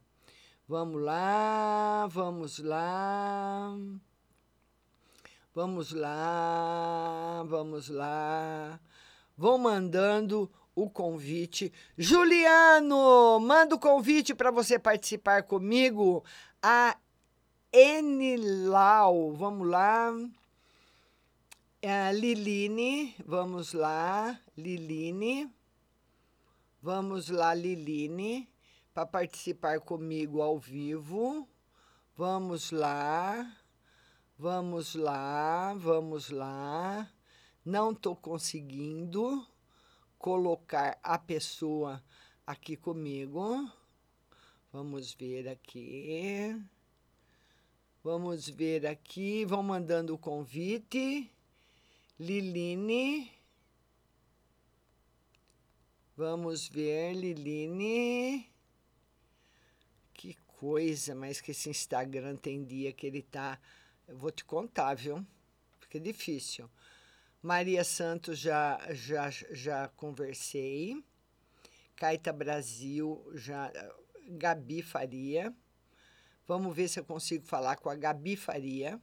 [0.67, 3.77] Vamos lá, vamos lá.
[5.55, 8.81] Vamos lá, vamos lá.
[9.37, 11.73] Vão mandando o convite.
[11.97, 16.25] Juliano, manda o convite para você participar comigo.
[16.63, 16.97] A
[17.73, 20.13] Enilau, vamos lá.
[21.83, 24.41] A Liline, vamos lá.
[24.57, 25.53] Liline.
[26.85, 28.47] Vamos lá, Liline,
[28.95, 31.49] para participar comigo ao vivo.
[32.17, 33.53] Vamos lá.
[34.39, 37.11] Vamos lá, vamos lá.
[37.65, 39.47] Não estou conseguindo
[40.17, 42.03] colocar a pessoa
[42.47, 43.69] aqui comigo.
[44.73, 46.61] Vamos ver aqui.
[48.03, 49.45] Vamos ver aqui.
[49.45, 51.33] Vão mandando o convite.
[52.19, 53.31] Liline.
[56.17, 58.54] Vamos ver, Liline.
[60.65, 63.61] Coisa, mas que esse Instagram tem dia que ele tá.
[64.09, 65.23] Eu vou te contar, viu?
[65.79, 66.71] Fica difícil.
[67.43, 71.05] Maria Santos já, já, já conversei.
[71.95, 73.71] Caita Brasil, já.
[74.27, 75.55] Gabi Faria.
[76.47, 78.99] Vamos ver se eu consigo falar com a Gabi Faria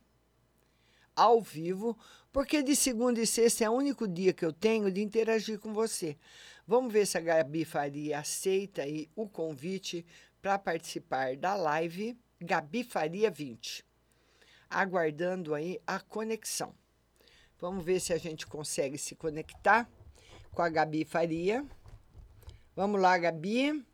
[1.15, 1.95] ao vivo,
[2.31, 5.75] porque de segunda e sexta é o único dia que eu tenho de interagir com
[5.75, 6.17] você.
[6.65, 10.03] Vamos ver se a Gabi Faria aceita aí o convite
[10.41, 13.85] para participar da live Gabi Faria 20.
[14.69, 16.73] Aguardando aí a conexão.
[17.59, 19.87] Vamos ver se a gente consegue se conectar
[20.51, 21.63] com a Gabi Faria.
[22.75, 23.85] Vamos lá, Gabi.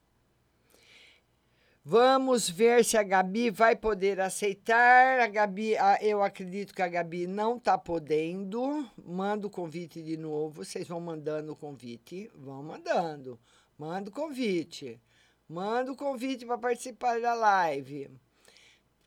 [1.84, 5.20] Vamos ver se a Gabi vai poder aceitar.
[5.20, 8.90] A Gabi, eu acredito que a Gabi não está podendo.
[9.06, 10.64] Manda o convite de novo.
[10.64, 12.30] Vocês vão mandando o convite.
[12.36, 13.40] Vão mandando.
[13.78, 15.02] Manda o convite.
[15.50, 18.10] Manda o convite para participar da live.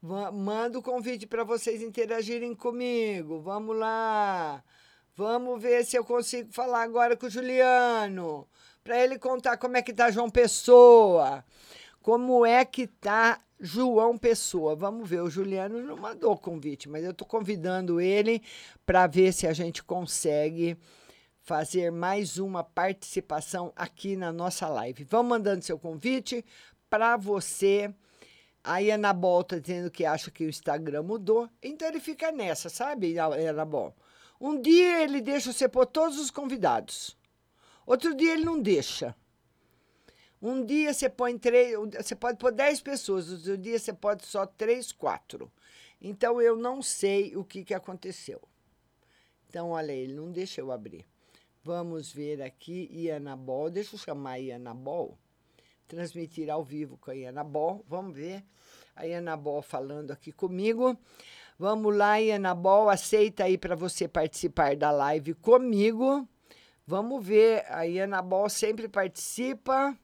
[0.00, 3.40] Manda o convite para vocês interagirem comigo.
[3.40, 4.64] Vamos lá.
[5.14, 8.48] Vamos ver se eu consigo falar agora com o Juliano.
[8.82, 11.44] Para ele contar como é que tá João Pessoa.
[12.00, 14.74] Como é que tá João Pessoa.
[14.74, 18.42] Vamos ver, o Juliano não mandou convite, mas eu estou convidando ele
[18.86, 20.78] para ver se a gente consegue
[21.42, 25.04] fazer mais uma participação aqui na nossa live.
[25.04, 26.44] Vão mandando seu convite
[26.88, 27.92] para você.
[28.62, 32.68] A Ana Bol está dizendo que acha que o Instagram mudou, então ele fica nessa,
[32.68, 33.94] sabe, Ana Bol?
[34.38, 37.16] Um dia ele deixa você pôr todos os convidados,
[37.86, 39.16] outro dia ele não deixa.
[40.42, 44.46] Um dia você põe três, você pode pôr dez pessoas, outro dia você pode só
[44.46, 45.50] três, quatro.
[46.00, 48.40] Então eu não sei o que, que aconteceu.
[49.48, 51.04] Então, olha, ele não deixa eu abrir.
[51.62, 53.68] Vamos ver aqui, Iana Bol.
[53.68, 55.18] Deixa eu chamar a Iana Bol.
[55.86, 57.84] Transmitir ao vivo com a Iana Bol.
[57.86, 58.42] Vamos ver.
[58.96, 60.96] A Iana Bol falando aqui comigo.
[61.58, 62.88] Vamos lá, Iana Bol.
[62.88, 66.26] Aceita aí para você participar da live comigo.
[66.86, 67.66] Vamos ver.
[67.68, 69.94] A Iana Bol sempre participa.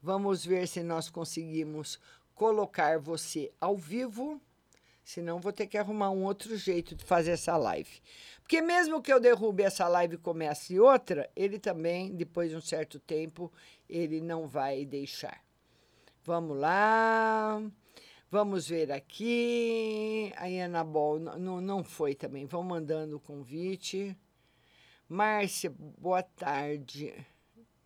[0.00, 2.00] Vamos ver se nós conseguimos
[2.34, 4.40] colocar você ao vivo.
[5.04, 8.00] Senão vou ter que arrumar um outro jeito de fazer essa live.
[8.40, 12.60] Porque mesmo que eu derrube essa live e comece outra, ele também, depois de um
[12.60, 13.52] certo tempo,
[13.88, 15.44] ele não vai deixar.
[16.24, 17.62] Vamos lá.
[18.30, 20.32] Vamos ver aqui.
[20.36, 22.46] A Ana Bol não, não foi também.
[22.46, 24.16] Vão mandando o convite.
[25.06, 27.14] Márcia, boa tarde.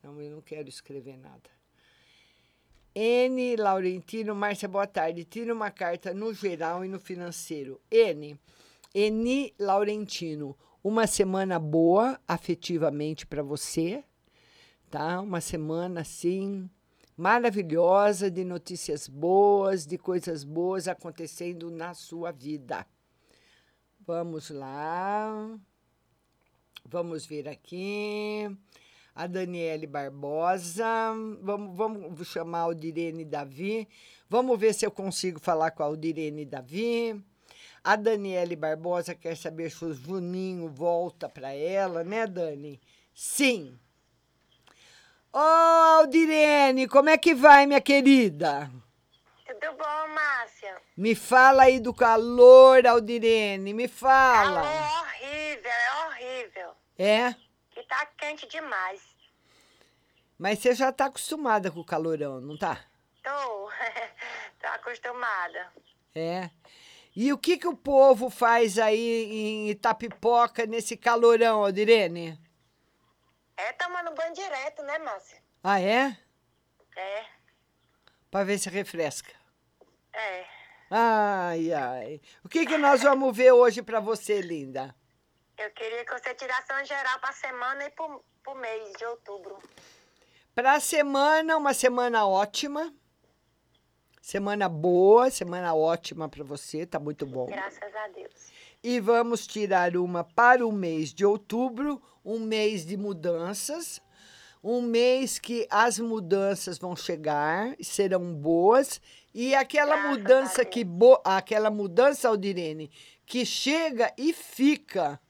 [0.03, 1.58] Não, eu não quero escrever nada.
[3.01, 3.55] N.
[3.55, 5.23] Laurentino, Márcia, boa tarde.
[5.23, 7.81] Tira uma carta no geral e no financeiro.
[7.89, 8.37] N.
[8.93, 14.03] Eni Laurentino, uma semana boa afetivamente para você,
[14.91, 15.21] tá?
[15.21, 16.69] Uma semana assim
[17.17, 22.85] maravilhosa de notícias boas, de coisas boas acontecendo na sua vida.
[24.05, 25.57] Vamos lá.
[26.85, 28.51] Vamos ver aqui
[29.15, 31.13] a Daniele Barbosa.
[31.43, 33.89] Vamos, vamos chamar a Aldirene Davi.
[34.29, 37.23] Vamos ver se eu consigo falar com a Aldirene Davi.
[37.83, 42.81] A Daniele Barbosa quer saber se o Juninho volta para ela, né, Dani?
[43.15, 43.79] Sim.
[45.33, 48.71] Ô, oh, Aldirene, como é que vai, minha querida?
[49.47, 50.77] Tudo bom, Márcia?
[50.97, 54.63] Me fala aí do calor, Aldirene, me fala.
[54.63, 56.71] Calor horrível, é horrível.
[56.99, 57.35] É?
[57.89, 59.01] Tá quente demais.
[60.39, 62.85] Mas você já tá acostumada com o calorão, não tá?
[63.23, 63.71] Tô,
[64.61, 65.73] tô acostumada.
[66.15, 66.51] É.
[67.17, 72.39] E o que, que o povo faz aí em Itapipoca nesse calorão, Aldirene?
[73.57, 75.43] É tomando banho direto, né, Márcia?
[75.65, 76.17] Ah, é?
[76.95, 77.25] É.
[78.31, 79.33] Pra ver se refresca.
[80.13, 80.47] É.
[80.91, 82.21] Ai, ai.
[82.45, 84.95] O que, que nós vamos ver hoje pra você, linda?
[85.59, 89.59] Eu queria que você tirasse uma geral pra semana e pro, pro mês de outubro.
[90.55, 92.95] Pra semana, uma semana ótima.
[94.23, 97.47] Semana boa, semana ótima para você, tá muito bom.
[97.47, 98.53] Graças a Deus.
[98.85, 104.01] E vamos tirar uma para o mês de outubro, um mês de mudanças,
[104.63, 109.01] um mês que as mudanças vão chegar, serão boas,
[109.35, 112.93] e aquela Graças mudança que bo, aquela mudança, Aldirene,
[113.27, 115.21] que chega e fica.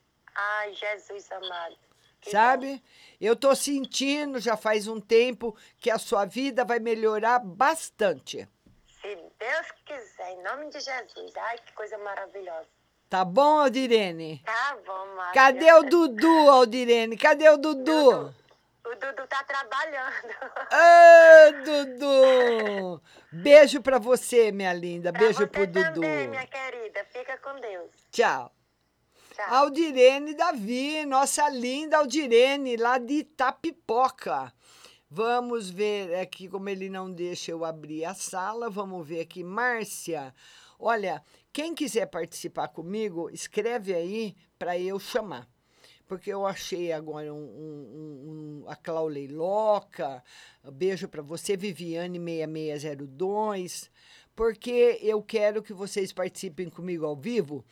[0.40, 1.76] Ai, Jesus amado.
[2.20, 2.74] Que Sabe?
[2.76, 2.80] Bom.
[3.20, 8.48] Eu tô sentindo já faz um tempo que a sua vida vai melhorar bastante.
[9.00, 11.36] Se Deus quiser, em nome de Jesus.
[11.36, 12.68] Ai, que coisa maravilhosa.
[13.08, 14.42] Tá bom, Aldirene?
[14.44, 15.34] Tá bom, Márcia.
[15.34, 17.16] Cadê o Dudu, Aldirene?
[17.16, 17.84] Cadê o Dudu?
[17.84, 18.34] Dudu.
[18.84, 20.34] O Dudu tá trabalhando.
[20.72, 23.02] Ô, Dudu!
[23.32, 25.12] Beijo pra você, minha linda.
[25.12, 26.00] Pra Beijo pro também, Dudu.
[26.00, 27.04] minha querida.
[27.12, 27.90] Fica com Deus.
[28.12, 28.52] Tchau.
[29.38, 29.54] Tchau.
[29.54, 34.52] Aldirene Davi, nossa linda Aldirene, lá de Itapipoca.
[35.08, 38.68] Vamos ver aqui como ele não deixa eu abrir a sala.
[38.68, 40.34] Vamos ver aqui, Márcia.
[40.76, 41.22] Olha,
[41.52, 45.48] quem quiser participar comigo, escreve aí para eu chamar.
[46.08, 50.20] Porque eu achei agora um, um, um, a Claulei Loca.
[50.72, 53.88] Beijo para você, Viviane6602.
[54.34, 57.64] Porque eu quero que vocês participem comigo ao vivo.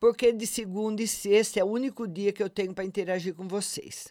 [0.00, 3.48] Porque de segunda e sexta é o único dia que eu tenho para interagir com
[3.48, 4.08] vocês.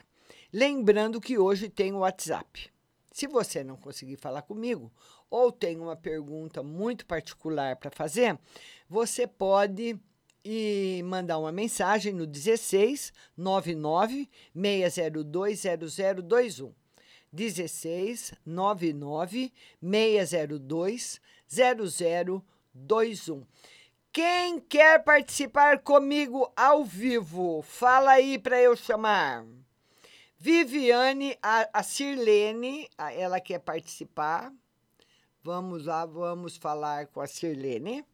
[0.52, 2.70] Lembrando que hoje tem o WhatsApp.
[3.12, 4.92] Se você não conseguir falar comigo
[5.30, 8.38] ou tem uma pergunta muito particular para fazer,
[8.90, 10.00] você pode
[10.50, 16.74] e mandar uma mensagem no 16 99 602 0021.
[17.34, 21.20] 16 99 602
[21.50, 23.46] 0021.
[24.12, 27.62] Quem quer participar comigo ao vivo?
[27.62, 29.46] Fala aí para eu chamar.
[30.40, 34.52] Viviane, a, a Sirlene, a, ela quer participar.
[35.44, 38.06] Vamos lá, vamos falar com a Sirlene.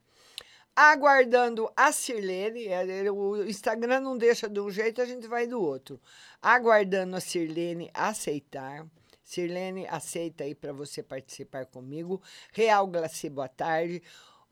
[0.75, 5.61] Aguardando a Sirlene, é, o Instagram não deixa de um jeito, a gente vai do
[5.61, 6.01] outro.
[6.41, 8.85] Aguardando a Sirlene aceitar.
[9.23, 12.21] Sirlene, aceita aí para você participar comigo.
[12.51, 14.01] Real Glaci, boa tarde.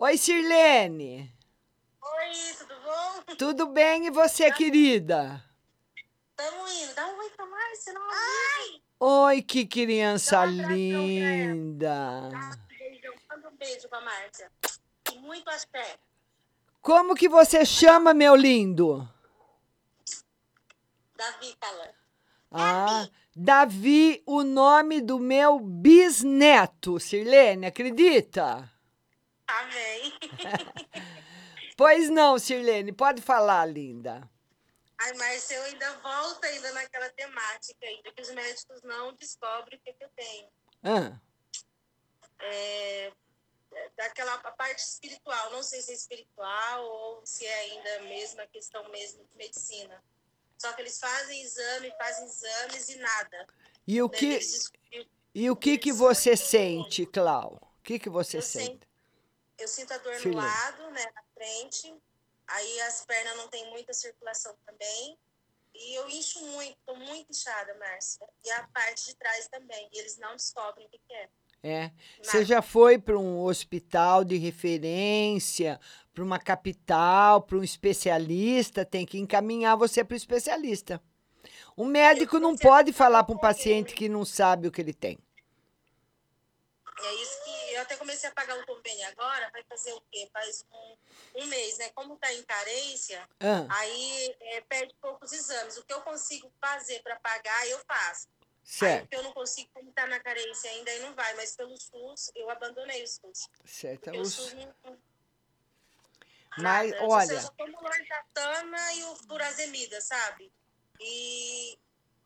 [0.03, 1.31] Oi, Sirlene.
[2.01, 3.35] Oi, tudo bom?
[3.37, 5.45] Tudo bem e você, querida?
[6.35, 6.95] Tamo indo.
[6.95, 8.81] Dá um oi pra Márcia, não Ai!
[8.99, 12.31] Oi, que criança linda.
[12.67, 13.13] Beijão.
[13.29, 14.51] Manda um beijo pra Márcia.
[15.13, 15.99] E muito axé.
[16.81, 19.07] Como que você chama, meu lindo?
[21.15, 21.93] Davi, Cala.
[22.51, 28.67] Ah, Davi, o nome do meu bisneto, Sirlene, acredita?
[29.59, 30.13] Amém.
[31.77, 34.29] Pois não, Sirlene, pode falar, linda.
[34.99, 39.81] Ai, Márcia, eu ainda volto ainda naquela temática ainda, que os médicos não descobrem o
[39.81, 40.47] que, que eu tenho.
[40.83, 41.19] Ah,
[42.39, 43.11] É,
[43.97, 48.45] daquela a parte espiritual, não sei se é espiritual ou se é ainda a mesma
[48.47, 50.03] questão mesmo de medicina.
[50.59, 53.47] Só que eles fazem exame, fazem exames e nada.
[53.87, 54.71] e o que eles
[55.33, 57.57] e o que que você sente, Clau?
[57.79, 58.87] O que que você Eu sente?
[59.61, 60.29] Eu sinto a dor Sim.
[60.29, 61.93] no lado, né, na frente.
[62.47, 65.17] Aí as pernas não tem muita circulação também.
[65.73, 68.27] E eu incho muito, tô muito inchada, Márcia.
[68.43, 69.87] E a parte de trás também.
[69.93, 71.29] E eles não descobrem o que, que é.
[71.63, 71.91] É.
[72.21, 75.79] Você já foi para um hospital de referência,
[76.11, 80.99] para uma capital, para um especialista, tem que encaminhar você para o especialista.
[81.77, 85.19] Um médico não pode falar para um paciente que não sabe o que ele tem.
[87.01, 90.01] E é isso que eu até comecei a pagar o convênio agora, vai fazer o
[90.11, 90.29] quê?
[90.31, 90.97] Faz um,
[91.41, 91.89] um mês, né?
[91.89, 93.65] Como tá em carência, Ah.
[93.69, 95.77] aí é, perde poucos exames.
[95.77, 98.27] O que eu consigo fazer para pagar, eu faço.
[98.27, 101.33] Aí Certo, o que eu não consigo, como tá na carência ainda, aí não vai.
[101.35, 103.47] Mas pelo SUS, eu abandonei o SUS.
[103.65, 104.01] certo.
[104.03, 104.75] Porque o SUS não,
[106.57, 106.95] Mas, nada.
[106.97, 110.51] Eu olha, só tomo lordatana e o furazemida, sabe?
[110.99, 111.77] E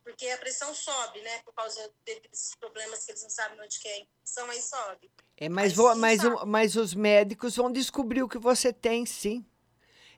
[0.04, 1.42] porque a pressão sobe, né?
[1.44, 5.12] Por causa desses problemas que eles não sabem onde que é a infecção, aí sobe.
[5.38, 9.46] É, mas, vou- mas, mas os médicos vão descobrir o que você tem, sim.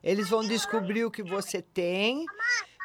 [0.02, 2.24] Eles vão descobrir o que você tem.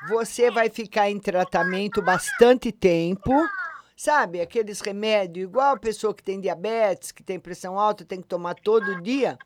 [0.08, 3.32] Você vai ficar em tratamento bastante tempo.
[3.96, 8.28] Sabe, aqueles remédios, igual a pessoa que tem diabetes, que tem pressão alta, tem que
[8.28, 9.38] tomar todo dia.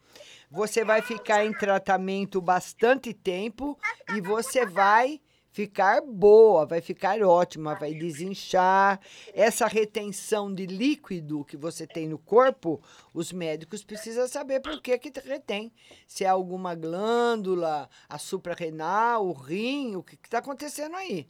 [0.49, 3.77] Você vai ficar em tratamento bastante tempo
[4.15, 5.19] e você vai
[5.57, 8.99] ficar boa, vai ficar ótima, vai desinchar.
[9.33, 12.79] Essa retenção de líquido que você tem no corpo,
[13.11, 15.73] os médicos precisam saber por que que retém.
[16.07, 21.27] Se é alguma glândula, a suprarrenal, o rim, o que está acontecendo aí.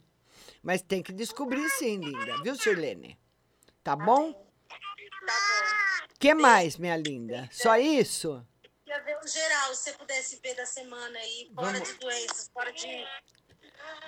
[0.62, 3.18] Mas tem que descobrir sim, linda, viu, Sirlene?
[3.82, 4.30] Tá bom?
[4.34, 6.14] Tá bom.
[6.20, 7.48] que mais, minha linda?
[7.50, 8.46] Só isso?
[8.84, 11.88] Queria ver o geral, se você pudesse ver da semana aí, fora Vamos.
[11.88, 12.86] de doenças, fora de.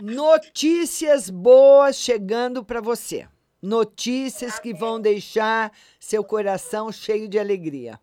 [0.01, 3.29] Notícias boas chegando para você.
[3.61, 8.01] Notícias que vão deixar seu coração cheio de alegria.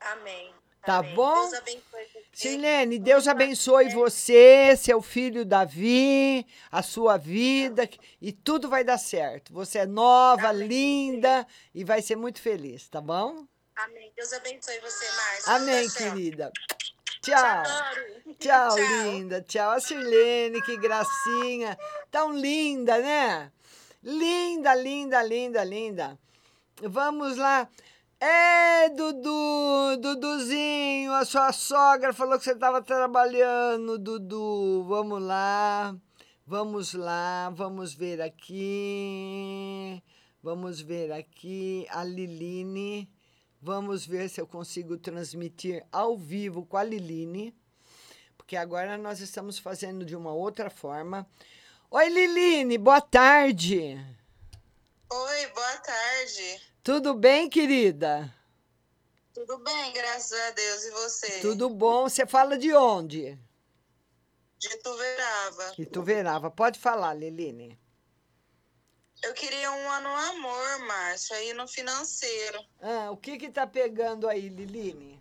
[0.00, 0.52] Amém.
[0.84, 1.14] Tá Amém.
[1.14, 1.34] bom?
[1.34, 2.24] Deus abençoe você.
[2.32, 7.88] Silene, Deus abençoe você, seu filho Davi, a sua vida
[8.20, 9.52] e tudo vai dar certo.
[9.52, 13.46] Você é nova, linda e vai ser muito feliz, tá bom?
[13.74, 14.12] Amém.
[14.16, 15.52] Deus abençoe você, Márcia.
[15.54, 16.52] Amém, querida.
[17.26, 17.62] Tchau.
[18.38, 19.42] Tchau, linda.
[19.42, 21.76] Tchau, a Sirlene, que gracinha.
[22.08, 23.50] Tão linda, né?
[24.00, 26.18] Linda, linda, linda, linda.
[26.82, 27.68] Vamos lá.
[28.20, 34.84] É, Dudu, Duduzinho, a sua sogra falou que você estava trabalhando, Dudu.
[34.84, 35.96] Vamos lá,
[36.46, 40.00] vamos lá, vamos ver aqui.
[40.40, 43.15] Vamos ver aqui a Liline.
[43.60, 47.54] Vamos ver se eu consigo transmitir ao vivo com a Liline,
[48.36, 51.26] porque agora nós estamos fazendo de uma outra forma.
[51.90, 53.98] Oi, Liline, boa tarde.
[55.10, 56.60] Oi, boa tarde.
[56.82, 58.32] Tudo bem, querida?
[59.32, 60.84] Tudo bem, graças a Deus.
[60.84, 61.40] E você?
[61.40, 62.08] Tudo bom?
[62.08, 63.38] Você fala de onde?
[64.58, 65.74] De Tuverava.
[65.78, 66.50] Ituverava.
[66.50, 67.78] Pode falar, Liline.
[69.26, 72.64] Eu queria uma no amor, Márcia, aí no financeiro.
[72.80, 75.20] Ah, o que que tá pegando aí, Liline?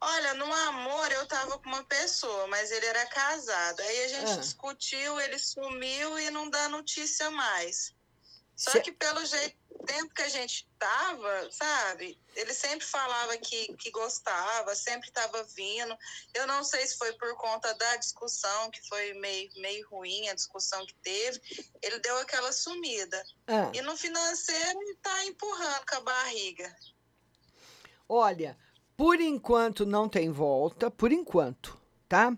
[0.00, 3.80] Olha, no amor eu tava com uma pessoa, mas ele era casado.
[3.80, 4.36] Aí a gente Ah.
[4.36, 7.92] discutiu, ele sumiu e não dá notícia mais.
[8.54, 12.18] Só Cê- que pelo jeito, tempo que a gente tava, sabe?
[12.34, 15.96] Ele sempre falava que, que gostava, sempre tava vindo.
[16.34, 20.34] Eu não sei se foi por conta da discussão, que foi meio, meio ruim a
[20.34, 21.40] discussão que teve.
[21.82, 23.24] Ele deu aquela sumida.
[23.46, 23.70] Ah.
[23.74, 26.76] E no financeiro ele tá empurrando com a barriga.
[28.08, 28.58] Olha,
[28.96, 32.36] por enquanto não tem volta, por enquanto, tá?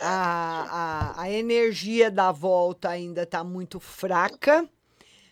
[0.00, 4.68] A, a, a energia da volta ainda está muito fraca,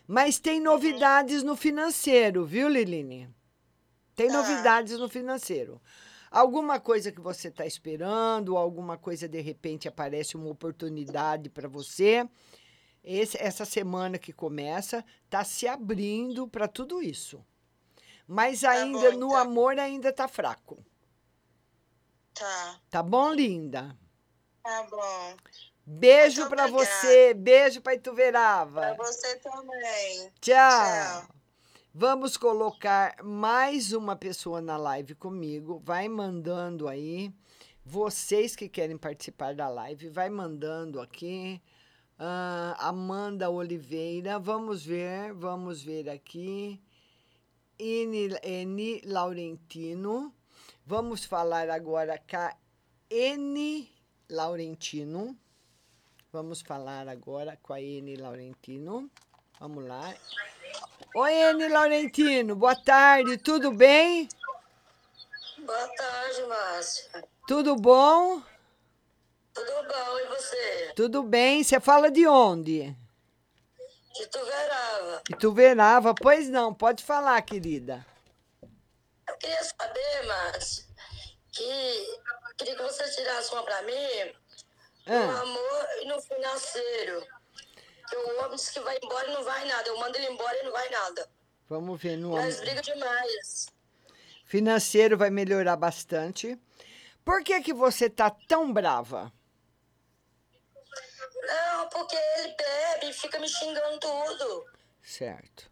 [0.07, 3.29] mas tem novidades no financeiro, viu, Liline?
[4.15, 5.81] Tem novidades no financeiro.
[6.31, 12.27] Alguma coisa que você está esperando, alguma coisa de repente aparece uma oportunidade para você.
[13.03, 17.45] Esse, essa semana que começa está se abrindo para tudo isso.
[18.25, 20.83] Mas ainda no amor ainda tá fraco.
[22.33, 22.79] Tá.
[22.89, 23.97] Tá bom, linda?
[24.63, 25.37] Tá bom.
[25.89, 26.85] Beijo Muito pra obrigada.
[26.85, 28.93] você, beijo pra Ituverava.
[28.93, 30.29] Pra você também.
[30.41, 31.25] Tchau.
[31.93, 35.81] Vamos colocar mais uma pessoa na live comigo.
[35.85, 37.33] Vai mandando aí.
[37.85, 41.61] Vocês que querem participar da live, vai mandando aqui.
[42.19, 46.81] Ah, Amanda Oliveira, vamos ver, vamos ver aqui.
[47.79, 50.35] Eni Laurentino.
[50.85, 52.53] Vamos falar agora com a
[53.09, 53.89] Eni
[54.29, 55.33] Laurentino.
[56.37, 59.09] Vamos falar agora com a Eni Laurentino.
[59.59, 60.13] Vamos lá.
[61.15, 64.29] Oi, Eni Laurentino, boa tarde, tudo bem?
[65.57, 67.27] Boa tarde, Márcia.
[67.47, 68.39] Tudo bom?
[69.51, 70.93] Tudo bom, e você?
[70.95, 72.95] Tudo bem, você fala de onde?
[74.13, 75.23] De Tuverava.
[75.31, 78.05] Ituverava, pois não, pode falar, querida.
[79.27, 80.85] Eu queria saber, Márcia,
[81.51, 82.19] que
[82.59, 84.35] queria que você tirasse uma pra mim
[85.07, 85.41] no Ah.
[85.41, 87.25] amor e no financeiro.
[88.09, 89.87] Que o homem disse que vai embora e não vai nada.
[89.89, 91.29] Eu mando ele embora e não vai nada.
[91.69, 93.67] Vamos ver no Nós am- briga demais.
[94.45, 96.57] financeiro vai melhorar bastante.
[97.25, 99.31] Por que que você tá tão brava?
[101.43, 104.65] Não, porque ele bebe e fica me xingando tudo.
[105.03, 105.69] Certo.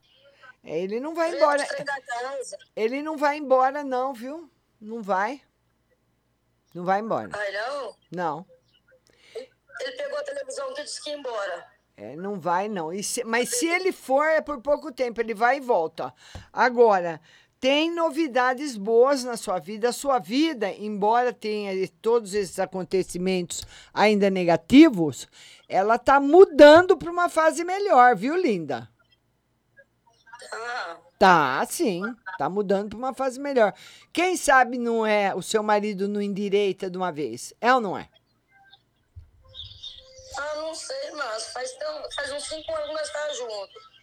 [0.64, 1.66] É, Ele não vai embora.
[2.76, 4.50] Ele não vai embora não, viu?
[4.82, 5.42] Não vai.
[6.74, 7.30] Não vai embora.
[7.34, 7.96] Ai, não?
[8.12, 8.46] Não.
[9.82, 11.68] Ele pegou a televisão que disse que ia embora.
[11.98, 12.92] É, não vai, não.
[13.02, 16.14] Se- mas se ele for, é por pouco tempo, ele vai e volta.
[16.52, 17.22] Agora,
[17.60, 19.90] tem novidades boas na sua vida.
[19.90, 21.72] A sua vida, embora tenha
[22.02, 23.64] todos esses acontecimentos
[23.94, 25.28] ainda negativos,
[25.70, 28.90] ela tá mudando para uma fase melhor, viu, linda?
[30.52, 32.02] Ah, Tá, sim.
[32.38, 33.74] Tá mudando para uma fase melhor.
[34.12, 37.54] Quem sabe não é o seu marido não endireita de uma vez?
[37.62, 38.10] É ou não é?
[40.38, 43.96] Ah, não sei, mas faz, tão, faz uns cinco anos que nós estamos juntos.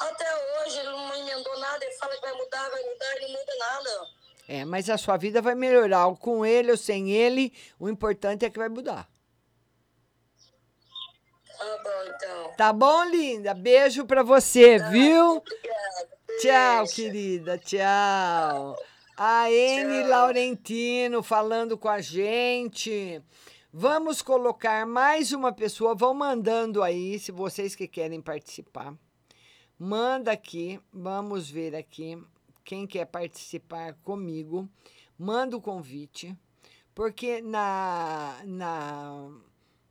[0.00, 0.26] Até
[0.60, 3.56] hoje ele não emendou nada, ele fala que vai mudar, vai mudar, e não muda
[3.58, 3.90] nada.
[4.48, 6.14] É, mas a sua vida vai melhorar.
[6.16, 9.08] Com ele ou sem ele, o importante é que vai mudar.
[11.58, 12.52] Tá bom, então.
[12.56, 13.52] Tá bom, linda?
[13.52, 15.42] Beijo pra você, viu?
[16.40, 17.58] Tchau, querida.
[17.58, 18.76] Tchau.
[19.16, 23.20] A Ene Laurentino falando com a gente.
[23.80, 25.94] Vamos colocar mais uma pessoa.
[25.94, 28.92] Vão mandando aí, se vocês que querem participar.
[29.78, 30.80] Manda aqui.
[30.92, 32.20] Vamos ver aqui.
[32.64, 34.68] Quem quer participar comigo,
[35.16, 36.36] manda o convite.
[36.92, 39.30] Porque na, na,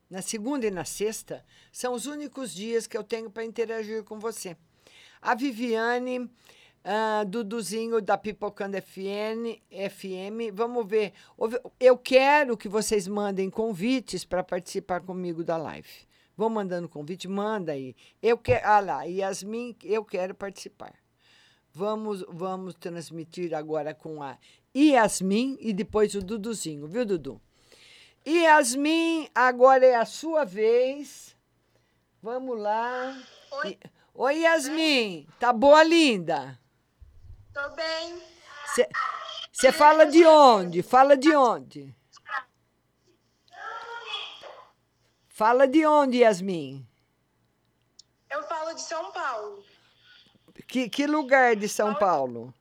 [0.10, 4.20] na segunda e na sexta são os únicos dias que eu tenho para interagir com
[4.20, 4.58] você.
[5.22, 6.30] A Viviane,
[6.90, 9.60] ah, Duduzinho da Pipocando FN,
[9.90, 11.12] FM, vamos ver.
[11.78, 16.08] Eu quero que vocês mandem convites para participar comigo da live.
[16.38, 17.94] Vão mandando convite, manda aí.
[18.24, 20.94] Eu quero, ah lá, Yasmin, eu quero participar.
[21.74, 24.38] Vamos, vamos transmitir agora com a
[24.74, 27.42] Yasmin e depois o Duduzinho, viu, Dudu?
[28.26, 31.36] Yasmin, agora é a sua vez.
[32.22, 33.22] Vamos lá.
[33.64, 33.78] Oi.
[34.14, 35.28] Oi, Yasmin.
[35.38, 36.58] Tá boa, linda?
[37.58, 38.22] Tô bem.
[39.52, 40.84] Você fala de onde?
[40.84, 41.96] Fala de onde?
[45.28, 46.88] Fala de onde, Yasmin?
[48.30, 49.64] Eu falo de São Paulo,
[50.68, 52.54] Que, que lugar de São Paulo?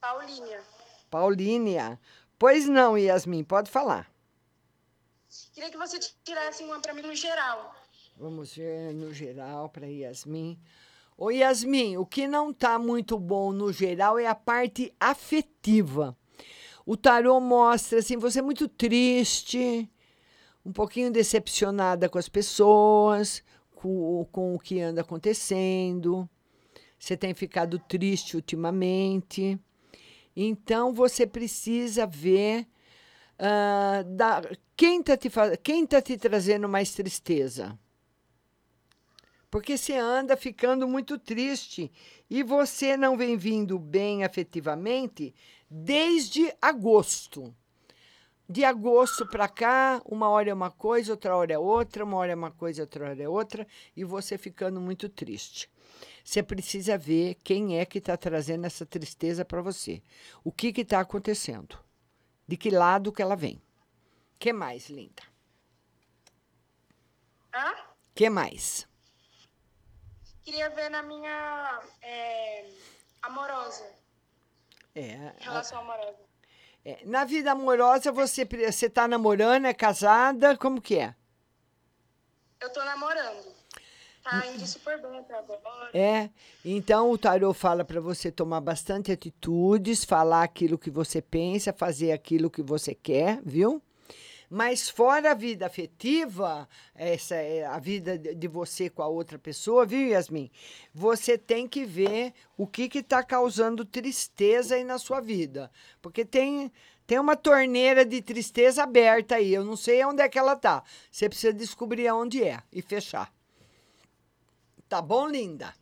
[0.00, 0.64] Paulinha.
[1.08, 2.00] Paulínia.
[2.36, 4.10] Pois não, Yasmin, pode falar.
[5.54, 7.72] Queria que você tirasse uma pra mim no geral.
[8.16, 10.60] Vamos ver no geral para Yasmin.
[11.18, 16.14] Ô Yasmin, o que não tá muito bom no geral é a parte afetiva.
[16.84, 19.90] O tarô mostra assim, você é muito triste,
[20.64, 23.42] um pouquinho decepcionada com as pessoas,
[23.74, 26.28] com, com o que anda acontecendo.
[26.98, 29.58] Você tem ficado triste ultimamente.
[30.36, 32.68] Então você precisa ver
[33.38, 34.42] ah, da,
[34.76, 37.78] quem está te, tá te trazendo mais tristeza.
[39.56, 41.90] Porque você anda ficando muito triste
[42.28, 45.34] e você não vem vindo bem afetivamente
[45.70, 47.56] desde agosto.
[48.46, 52.32] De agosto para cá, uma hora é uma coisa, outra hora é outra, uma hora
[52.32, 55.70] é uma coisa, outra hora é outra, e você ficando muito triste.
[56.22, 60.02] Você precisa ver quem é que está trazendo essa tristeza para você.
[60.44, 61.78] O que está acontecendo?
[62.46, 63.58] De que lado que ela vem?
[64.38, 65.22] que mais, linda?
[67.54, 67.72] Hã?
[68.14, 68.86] que mais?
[70.46, 72.64] Queria ver na minha é,
[73.20, 73.84] amorosa.
[74.94, 76.18] É, Relação amorosa.
[76.84, 81.16] é, na vida amorosa, você você está namorando, é casada, como que é?
[82.60, 83.56] Eu tô namorando.
[84.22, 85.90] Tá indo super bem até agora.
[85.92, 86.30] É,
[86.64, 92.12] então o tarô fala para você tomar bastante atitudes, falar aquilo que você pensa, fazer
[92.12, 93.82] aquilo que você quer, viu?
[94.48, 99.84] Mas fora a vida afetiva, essa é a vida de você com a outra pessoa,
[99.84, 100.50] viu, Yasmin?
[100.94, 105.70] Você tem que ver o que está causando tristeza aí na sua vida.
[106.00, 106.72] Porque tem,
[107.06, 109.52] tem uma torneira de tristeza aberta aí.
[109.52, 110.84] Eu não sei onde é que ela tá.
[111.10, 113.32] Você precisa descobrir aonde é e fechar.
[114.88, 115.74] Tá bom, linda?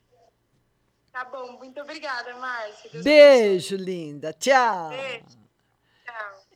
[1.11, 3.01] Tá bom, muito obrigada, Márcia.
[3.01, 4.33] Beijo, linda.
[4.33, 4.89] Tchau.
[4.89, 5.44] Beijo.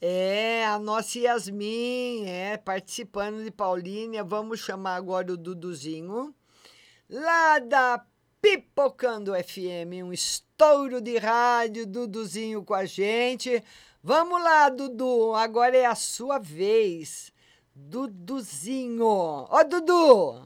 [0.01, 4.23] É, a nossa Yasmin, é, participando de Paulínia.
[4.23, 6.33] Vamos chamar agora o Duduzinho,
[7.09, 8.05] lá da
[8.41, 13.61] Pipocando FM, um estouro de rádio, Duduzinho com a gente.
[14.01, 17.33] Vamos lá, Dudu, agora é a sua vez.
[17.75, 19.05] Duduzinho.
[19.05, 20.41] Ó, Dudu.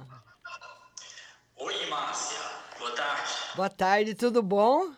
[1.57, 2.39] Oi, Márcia.
[2.79, 3.33] Boa tarde.
[3.55, 4.91] Boa tarde, tudo bom?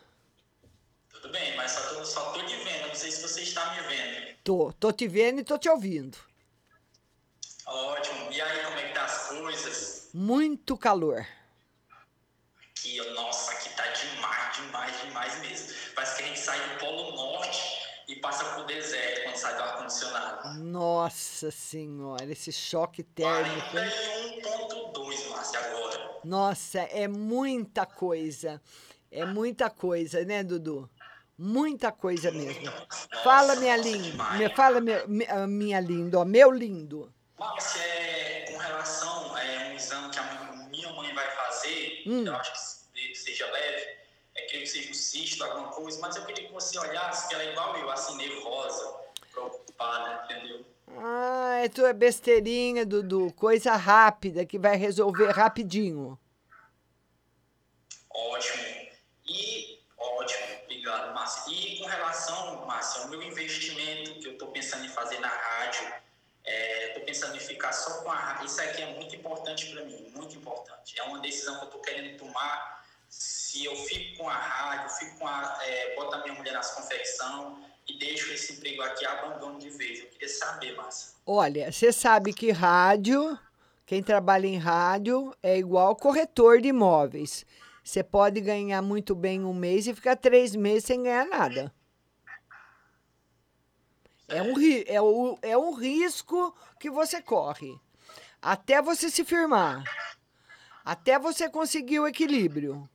[1.10, 2.88] Tudo bem, mas só tô, só tô te vendo.
[2.88, 4.35] Não sei se você está me vendo.
[4.46, 6.16] Tô, tô te vendo e tô te ouvindo.
[7.66, 8.30] Ótimo.
[8.30, 10.08] E aí, como é que tá as coisas?
[10.14, 11.26] Muito calor.
[12.70, 15.74] Aqui, nossa, aqui tá demais, demais, demais mesmo.
[15.96, 17.60] Parece que a gente sai do Polo Norte
[18.06, 20.58] e passa pro deserto quando sai do ar-condicionado.
[20.60, 23.76] Nossa senhora, esse choque térmico.
[23.76, 24.42] hein?
[24.42, 26.20] 41.2, Márcia, agora.
[26.22, 28.62] Nossa, é muita coisa.
[29.10, 30.88] É muita coisa, né, Dudu?
[31.38, 32.72] Muita coisa mesmo.
[33.22, 34.24] Fala, minha linda.
[34.38, 37.12] Me, fala, meu, mi- ah, minha linda, ó, meu lindo.
[37.38, 42.24] Márcia, é, com relação a um exame que a minha mãe vai fazer, Hum.
[42.26, 42.52] eu acho
[42.94, 43.86] que seja leve,
[44.34, 47.42] é que seja um cisto, alguma coisa, mas eu queria que você olhasse que ela
[47.44, 48.96] é igual eu, assim, nervosa,
[49.30, 50.64] preocupada, entendeu?
[50.98, 53.30] Ah, é tua besteirinha, Dudu.
[53.34, 56.18] Coisa rápida que vai resolver rapidinho.
[58.08, 58.64] Ótimo.
[59.28, 59.65] E,
[61.26, 61.52] Márcia.
[61.52, 65.92] E com relação, Márcia, ao meu investimento que eu estou pensando em fazer na rádio,
[66.88, 68.46] estou pensando em ficar só com a rádio.
[68.46, 70.98] Isso aqui é muito importante para mim, muito importante.
[70.98, 72.84] É uma decisão que eu estou querendo tomar.
[73.08, 76.72] Se eu fico com a rádio, fico com a, é, boto a minha mulher nas
[76.72, 80.00] confecção e deixo esse emprego aqui, abandono de vez.
[80.00, 81.14] Eu queria saber, Márcia.
[81.26, 83.36] Olha, você sabe que rádio,
[83.84, 87.44] quem trabalha em rádio é igual corretor de imóveis.
[87.86, 91.72] Você pode ganhar muito bem um mês e ficar três meses sem ganhar nada.
[94.26, 94.54] É um,
[94.88, 97.78] é, o, é um risco que você corre.
[98.42, 99.84] Até você se firmar.
[100.84, 102.90] Até você conseguir o equilíbrio.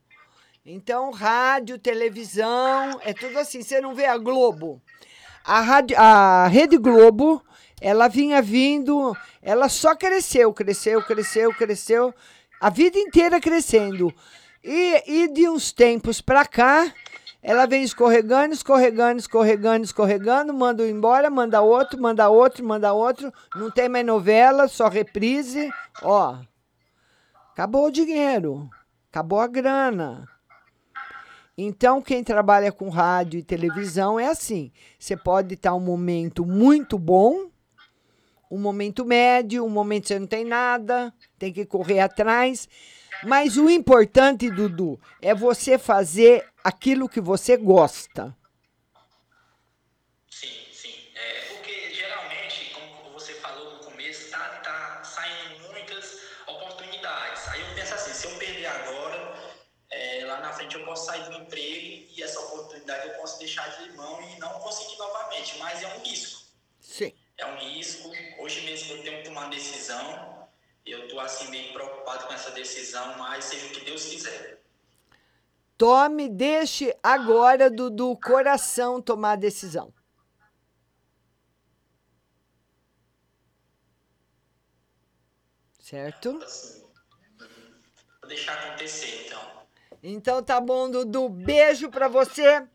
[0.62, 3.62] Então, rádio, televisão, é tudo assim.
[3.62, 4.78] Você não vê a Globo.
[5.42, 7.42] A, a Rede Globo,
[7.80, 12.14] ela vinha vindo, ela só cresceu, cresceu, cresceu, cresceu,
[12.60, 14.14] a vida inteira crescendo.
[14.64, 16.92] E, e de uns tempos para cá,
[17.42, 23.32] ela vem escorregando, escorregando, escorregando, escorregando, manda um embora, manda outro, manda outro, manda outro.
[23.56, 25.68] Não tem mais novela, só reprise.
[26.02, 26.38] Ó,
[27.52, 28.70] acabou o dinheiro,
[29.10, 30.28] acabou a grana.
[31.58, 36.96] Então, quem trabalha com rádio e televisão é assim: você pode estar um momento muito
[36.98, 37.50] bom,
[38.52, 42.68] um momento médio, um momento que você não tem nada, tem que correr atrás.
[43.24, 48.36] Mas o importante, Dudu, é você fazer aquilo que você gosta.
[50.30, 50.92] Sim, sim.
[51.14, 57.48] É, porque geralmente, como você falou no começo, tá, tá saindo muitas oportunidades.
[57.48, 59.34] Aí eu penso assim, se eu perder agora,
[59.90, 63.66] é, lá na frente eu posso sair do emprego e essa oportunidade eu posso deixar
[63.78, 65.56] de mão e não conseguir novamente.
[65.58, 66.42] Mas é um risco.
[66.80, 67.14] Sim.
[67.38, 68.01] É um risco.
[68.42, 70.48] Hoje mesmo eu tenho que tomar uma decisão.
[70.84, 74.60] Eu tô assim meio preocupado com essa decisão, mas seja o que Deus quiser.
[75.78, 79.94] Tome, deixe agora do, do coração tomar a decisão.
[85.78, 86.32] Certo?
[86.32, 89.66] Vou deixar acontecer, então.
[90.02, 91.28] Então tá bom, Dudu.
[91.28, 92.66] Beijo pra você.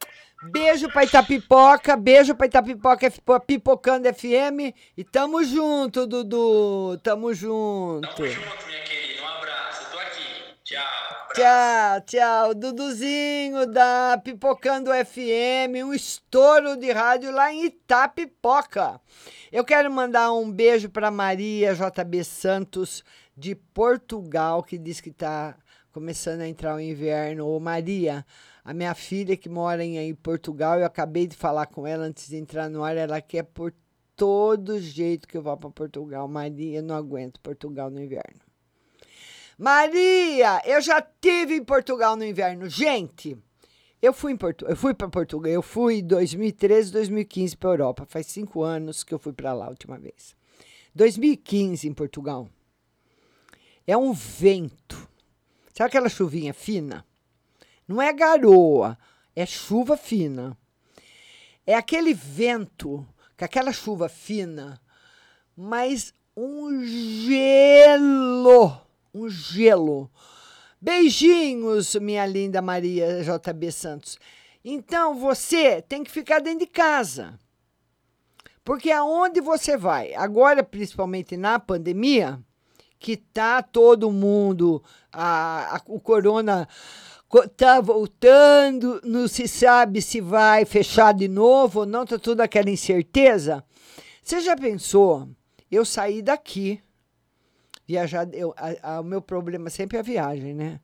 [0.44, 3.12] Beijo pra Itapipoca, beijo pra Itapipoca,
[3.46, 4.72] Pipocando FM.
[4.96, 7.00] E tamo junto, Dudu.
[7.02, 8.08] Tamo junto.
[8.08, 9.24] Tamo junto, minha querida.
[9.24, 9.84] Um abraço.
[9.84, 10.24] Eu tô aqui.
[10.64, 11.08] Tchau.
[11.34, 12.54] Tchau, tchau.
[12.54, 19.02] Duduzinho da Pipocando FM, um estouro de rádio lá em Itapipoca.
[19.52, 23.04] Eu quero mandar um beijo para Maria JB Santos,
[23.36, 25.56] de Portugal, que diz que está
[25.92, 27.48] começando a entrar o inverno.
[27.48, 28.24] Ô, Maria,
[28.68, 32.28] a minha filha que mora em, em Portugal, eu acabei de falar com ela antes
[32.28, 33.74] de entrar no ar, ela quer por
[34.14, 36.28] todo jeito que eu vá para Portugal.
[36.28, 38.42] Maria, não aguento Portugal no inverno.
[39.58, 42.70] Maria, eu já tive em Portugal no inverno.
[42.70, 43.38] Gente,
[44.02, 45.50] eu fui em Portu eu fui para Portugal.
[45.50, 48.06] Eu fui em 2013, 2015 para Europa.
[48.06, 50.36] Faz cinco anos que eu fui para lá a última vez.
[50.94, 52.50] 2015 em Portugal.
[53.88, 55.08] É um vento.
[55.74, 57.07] Sabe aquela chuvinha fina?
[57.88, 58.98] Não é garoa,
[59.36, 60.58] é chuva fina.
[61.66, 63.06] É aquele vento,
[63.38, 64.82] com aquela chuva fina,
[65.56, 68.82] mas um gelo
[69.18, 70.10] um gelo.
[70.80, 74.20] Beijinhos, minha linda Maria JB Santos.
[74.64, 77.40] Então você tem que ficar dentro de casa.
[78.64, 82.40] Porque aonde você vai, agora principalmente na pandemia,
[83.00, 87.07] que tá todo mundo, a, a, o corona co-
[87.58, 92.70] tá voltando, não se sabe se vai fechar de novo ou não, tá toda aquela
[92.70, 93.64] incerteza.
[94.24, 95.28] Você já pensou?
[95.70, 96.82] Eu saí daqui
[97.86, 100.80] viajar, eu, a- a- o meu problema sempre é a viagem, né?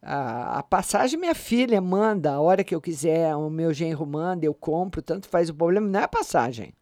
[0.00, 4.44] A, a passagem minha filha manda, a hora que eu quiser, o meu genro manda,
[4.44, 5.48] eu compro, tanto faz.
[5.48, 6.74] O problema não é a passagem.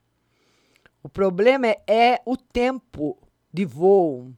[1.02, 3.18] O problema é, é o tempo
[3.52, 4.32] de voo.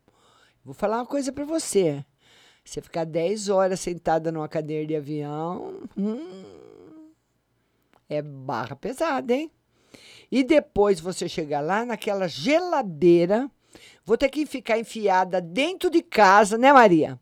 [0.65, 2.05] Vou falar uma coisa para você.
[2.65, 7.11] Você ficar 10 horas sentada numa cadeira de avião, hum,
[8.09, 9.51] é barra pesada, hein?
[10.31, 13.51] E depois você chegar lá naquela geladeira,
[14.05, 17.19] vou ter que ficar enfiada dentro de casa, né, Maria?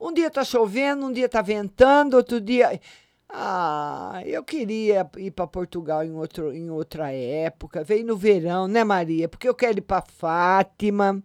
[0.00, 2.80] Um dia tá chovendo, um dia tá ventando, outro dia.
[3.28, 7.84] Ah, eu queria ir para Portugal em, outro, em outra época.
[7.84, 9.28] Veio no verão, né, Maria?
[9.28, 11.22] Porque eu quero ir para Fátima.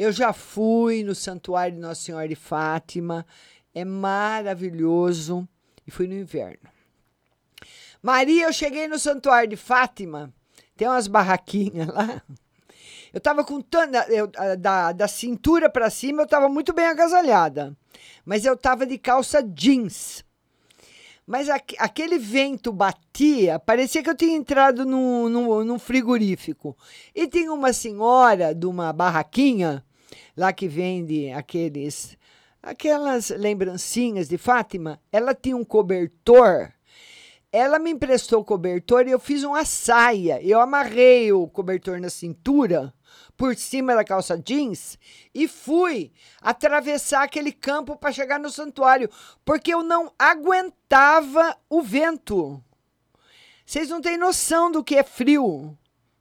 [0.00, 3.26] Eu já fui no Santuário de Nossa Senhora de Fátima.
[3.74, 5.46] É maravilhoso.
[5.86, 6.70] E fui no inverno.
[8.02, 10.32] Maria, eu cheguei no Santuário de Fátima.
[10.74, 12.22] Tem umas barraquinhas lá.
[13.12, 14.06] Eu tava com tanta.
[14.58, 17.76] Da, da cintura para cima, eu tava muito bem agasalhada.
[18.24, 20.24] Mas eu tava de calça jeans.
[21.26, 26.74] Mas aque- aquele vento batia, parecia que eu tinha entrado num, num, num frigorífico.
[27.14, 29.84] E tinha uma senhora de uma barraquinha,
[30.36, 32.16] lá que vende aqueles.
[32.62, 35.00] aquelas lembrancinhas de Fátima.
[35.10, 36.72] Ela tinha um cobertor.
[37.52, 40.40] Ela me emprestou o cobertor e eu fiz uma saia.
[40.42, 42.94] Eu amarrei o cobertor na cintura,
[43.36, 44.96] por cima da calça jeans,
[45.34, 49.10] e fui atravessar aquele campo para chegar no santuário,
[49.44, 52.62] porque eu não aguentava o vento.
[53.66, 55.76] Vocês não têm noção do que é frio.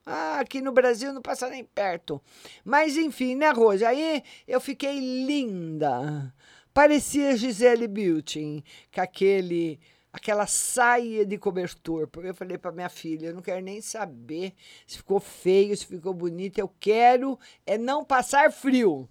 [0.05, 2.21] Ah, aqui no Brasil não passa nem perto.
[2.63, 3.85] Mas enfim, né, Rose?
[3.85, 6.33] Aí eu fiquei linda.
[6.73, 9.79] Parecia Gisele Bündchen, com aquele
[10.11, 12.07] aquela saia de cobertor.
[12.07, 14.53] Porque eu falei para minha filha, eu não quero nem saber
[14.87, 19.07] se ficou feio, se ficou bonito, eu quero é não passar frio.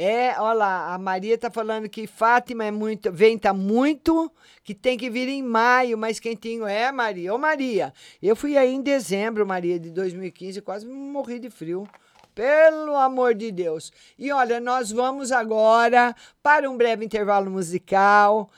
[0.00, 4.30] É, olha lá, a Maria tá falando que Fátima é muito, venta muito,
[4.62, 6.64] que tem que vir em maio, mais quentinho.
[6.68, 7.34] É, Maria.
[7.34, 7.92] Ô, Maria,
[8.22, 11.84] eu fui aí em dezembro, Maria, de 2015, quase morri de frio.
[12.32, 13.90] Pelo amor de Deus.
[14.16, 18.48] E olha, nós vamos agora para um breve intervalo musical.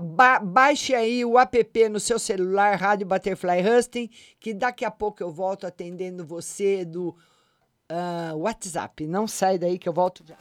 [0.00, 4.08] Ba- baixe aí o app no seu celular, Rádio Butterfly Husting,
[4.40, 7.14] que daqui a pouco eu volto atendendo você do
[7.88, 9.06] ah, WhatsApp.
[9.06, 10.36] Não sai daí que eu volto já.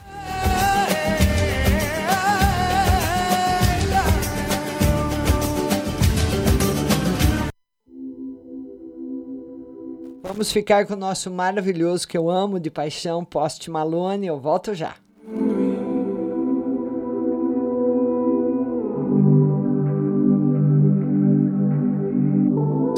[10.24, 14.28] Vamos ficar com o nosso maravilhoso que eu amo de paixão, Post Malone.
[14.28, 14.96] Eu volto já.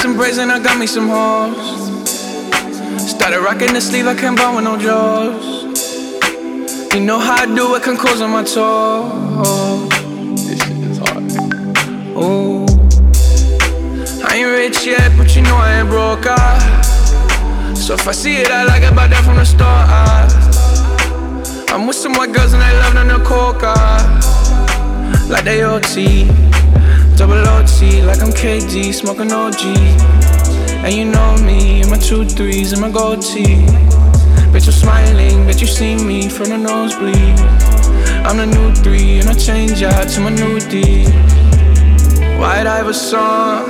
[0.00, 1.56] Some braids and I got me some hoes.
[3.10, 5.44] Started rocking the sleeve, I can't buy with no jaws.
[6.94, 9.90] You know how I do it, can close on my toes.
[10.46, 11.22] This shit is hard.
[12.16, 12.64] Ooh.
[14.24, 16.24] I ain't rich yet, but you know I ain't broke.
[16.24, 17.74] Ah.
[17.74, 19.86] So if I see it, I like it, but that from the start.
[19.90, 21.74] Ah.
[21.74, 23.74] I'm with some white girls and they love them the coca.
[25.28, 26.24] Like they OT,
[27.20, 29.60] double OT, like I'm KD, smoking OG.
[30.86, 33.66] And you know me, and my two threes and my gold tee.
[34.52, 37.38] Bitch, I'm smiling, bet you see me from the nosebleed.
[38.24, 41.04] I'm the new three, and I change out to my new D.
[42.40, 43.68] White Iverson.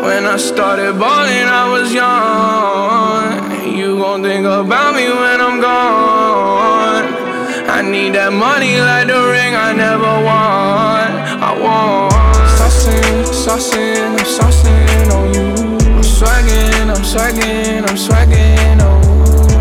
[0.00, 3.76] When I started balling, I was young.
[3.76, 7.04] You gon' think about me when I'm gone.
[7.68, 11.08] I need that money like the ring I never won.
[11.44, 12.11] I want.
[13.52, 15.44] Saucing, I'm saucing on you.
[15.94, 18.96] I'm swagging, I'm swagging, I'm swagging, oh.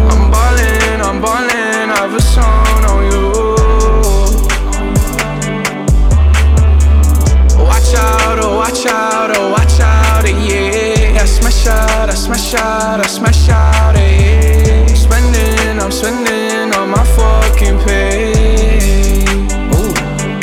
[0.10, 3.32] I'm ballin', I'm ballin', I've a song on you.
[7.60, 11.22] Watch out, oh, watch out, oh, watch out, eh, yeah.
[11.22, 14.96] I smash out, I smash out, I smash out, eh, yeah.
[14.96, 19.26] Spending, I'm spending on my fucking pay.
[19.76, 19.94] Ooh,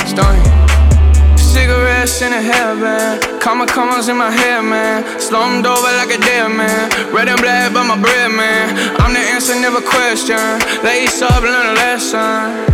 [0.07, 1.39] stunning.
[1.39, 5.01] Cigarettes in a hairband, comma commas in my hair, man.
[5.19, 6.91] Slumped over like a dead man.
[7.15, 8.77] Red and black, but my bread, man.
[9.01, 10.37] I'm the answer, never question.
[10.85, 12.69] Lace up, learn a lesson.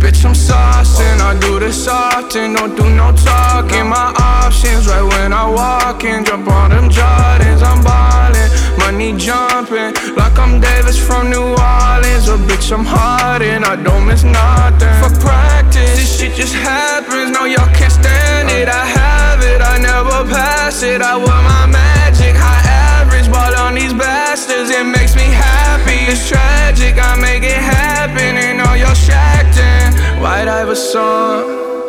[0.00, 3.86] Bitch, I'm saucing, I do this often, don't do no talking.
[3.88, 9.94] My options right when I walk in, jump on them Jordans, I'm ballin', money jumping,
[10.16, 12.28] like I'm Davis from New Orleans.
[12.28, 14.94] Or bitch, I'm hard and I don't miss nothing.
[15.02, 18.68] For practice, this shit just happens, no, y'all can't stand it.
[18.68, 22.62] I have it, I never pass it, I wear my magic, high
[23.00, 26.10] average, ball on these bastards, it makes me happy.
[26.12, 30.20] It's tragic, I make it happen, and all y'all shacked in.
[30.20, 31.79] White Iverson.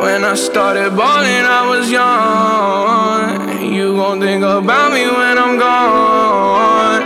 [0.00, 3.72] When I started balling, I was young.
[3.74, 7.02] You gon' think about me when I'm gone.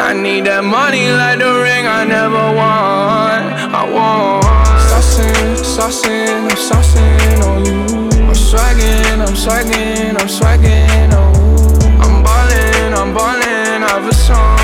[0.00, 3.38] I need that money like the ring I never won.
[3.80, 4.44] I want.
[4.88, 7.82] Saucing, saucing, I'm saucing on you.
[8.28, 12.00] I'm swagging, I'm swagging, I'm swagging, oh.
[12.02, 14.61] I'm ballin', I'm ballin', I've a song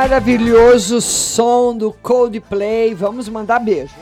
[0.00, 2.94] maravilhoso som do Coldplay.
[2.94, 3.92] Vamos mandar beijo.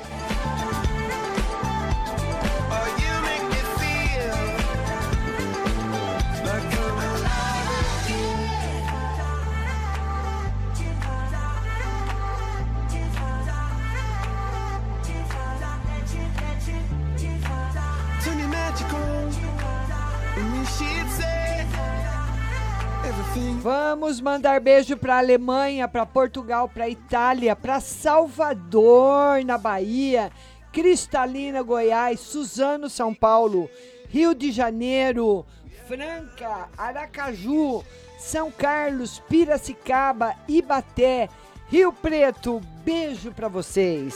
[24.58, 30.30] Mandar beijo para Alemanha, para Portugal, para Itália, para Salvador, na Bahia,
[30.72, 33.70] Cristalina, Goiás, Suzano, São Paulo,
[34.08, 35.46] Rio de Janeiro,
[35.86, 37.84] Franca, Aracaju,
[38.18, 41.28] São Carlos, Piracicaba, Ibaté,
[41.68, 42.60] Rio Preto.
[42.84, 44.14] Beijo para vocês.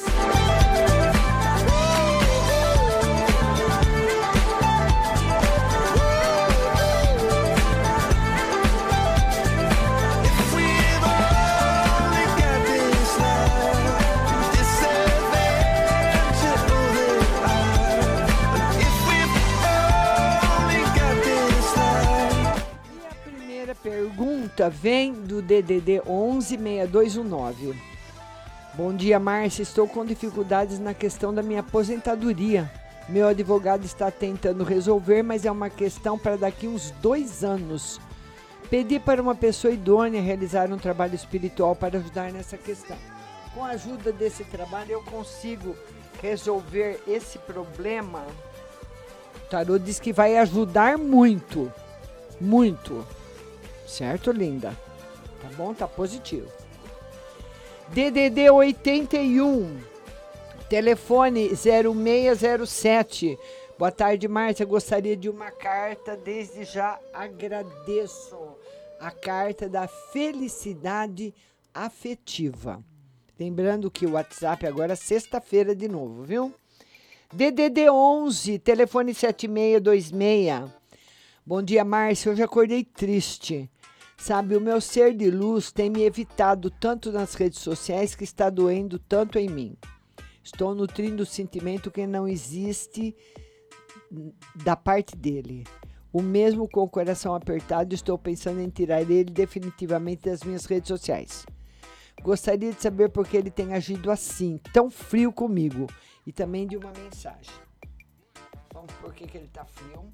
[23.82, 27.74] Pergunta vem do DDD 116219.
[28.74, 29.62] Bom dia, Márcia.
[29.62, 32.70] Estou com dificuldades na questão da minha aposentadoria.
[33.08, 38.00] Meu advogado está tentando resolver, mas é uma questão para daqui uns dois anos.
[38.70, 42.96] Pedi para uma pessoa idônea realizar um trabalho espiritual para ajudar nessa questão.
[43.52, 45.76] Com a ajuda desse trabalho, eu consigo
[46.22, 48.24] resolver esse problema.
[49.36, 51.70] O tarô diz que vai ajudar muito.
[52.40, 53.04] Muito.
[53.92, 54.74] Certo, linda?
[55.42, 55.74] Tá bom?
[55.74, 56.50] Tá positivo.
[57.88, 59.80] DDD 81,
[60.66, 63.38] telefone 0607.
[63.78, 64.64] Boa tarde, Márcia.
[64.64, 66.16] Gostaria de uma carta.
[66.16, 68.56] Desde já agradeço.
[68.98, 71.34] A carta da felicidade
[71.74, 72.82] afetiva.
[73.38, 76.54] Lembrando que o WhatsApp agora é sexta-feira de novo, viu?
[77.30, 80.70] DDD 11, telefone 7626.
[81.44, 82.32] Bom dia, Márcia.
[82.32, 83.68] Hoje acordei triste.
[84.22, 88.48] Sabe, o meu ser de luz tem me evitado tanto nas redes sociais que está
[88.48, 89.76] doendo tanto em mim.
[90.44, 93.16] Estou nutrindo o sentimento que não existe
[94.54, 95.64] da parte dele.
[96.12, 100.86] O mesmo com o coração apertado, estou pensando em tirar ele definitivamente das minhas redes
[100.86, 101.44] sociais.
[102.22, 105.88] Gostaria de saber por que ele tem agido assim, tão frio comigo,
[106.24, 107.52] e também de uma mensagem.
[108.72, 110.12] Vamos por que, que ele está frio?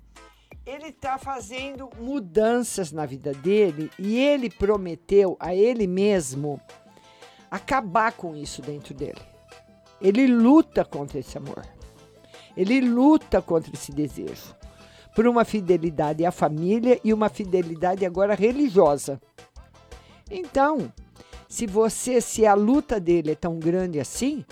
[0.67, 6.61] Ele está fazendo mudanças na vida dele e ele prometeu a ele mesmo
[7.51, 9.21] acabar com isso dentro dele.
[10.01, 11.67] Ele luta contra esse amor.
[12.57, 14.57] Ele luta contra esse desejo
[15.15, 19.21] por uma fidelidade à família e uma fidelidade agora religiosa.
[20.31, 20.93] Então,
[21.49, 24.45] se você, se a luta dele é tão grande assim,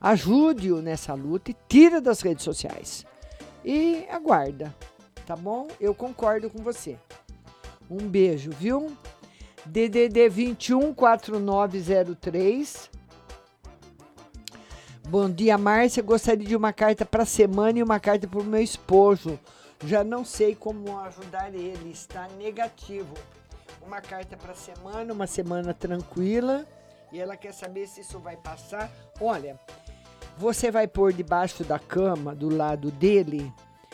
[0.00, 3.06] ajude-o nessa luta e tira das redes sociais.
[3.64, 4.74] E aguarda,
[5.30, 5.68] tá bom?
[5.80, 6.98] Eu concordo com você.
[7.88, 8.96] Um beijo, viu?
[9.64, 12.90] DDD 21 4903.
[15.08, 16.02] Bom dia, Márcia.
[16.02, 19.38] Gostaria de uma carta para semana e uma carta para o meu esposo.
[19.84, 23.14] Já não sei como ajudar ele, está negativo.
[23.86, 26.66] Uma carta para semana, uma semana tranquila.
[27.12, 28.90] E ela quer saber se isso vai passar.
[29.20, 29.60] Olha,
[30.36, 33.52] você vai pôr debaixo da cama, do lado dele,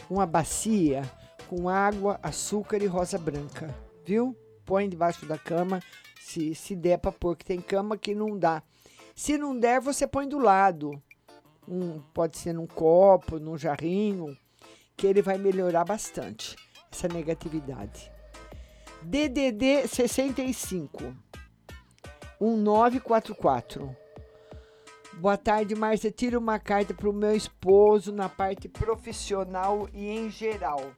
[0.09, 1.03] uma bacia
[1.49, 3.75] com água, açúcar e rosa branca,
[4.05, 4.37] viu?
[4.65, 5.81] Põe debaixo da cama,
[6.21, 8.63] se, se der para pôr, que tem cama que não dá.
[9.15, 11.01] Se não der, você põe do lado.
[11.69, 14.37] Um, pode ser num copo, num jarrinho,
[14.97, 16.57] que ele vai melhorar bastante
[16.91, 18.11] essa negatividade.
[19.03, 21.15] DDD 65
[22.41, 23.97] 1944.
[25.15, 26.11] Boa tarde, Márcia.
[26.11, 30.93] Tira uma carta para o meu esposo na parte profissional e em geral.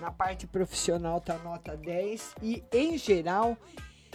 [0.00, 3.56] Na parte profissional tá nota 10 e em geral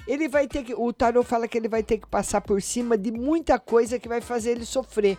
[0.07, 2.97] ele vai ter que, o tarot fala que ele vai ter que passar por cima
[2.97, 5.17] de muita coisa que vai fazer ele sofrer.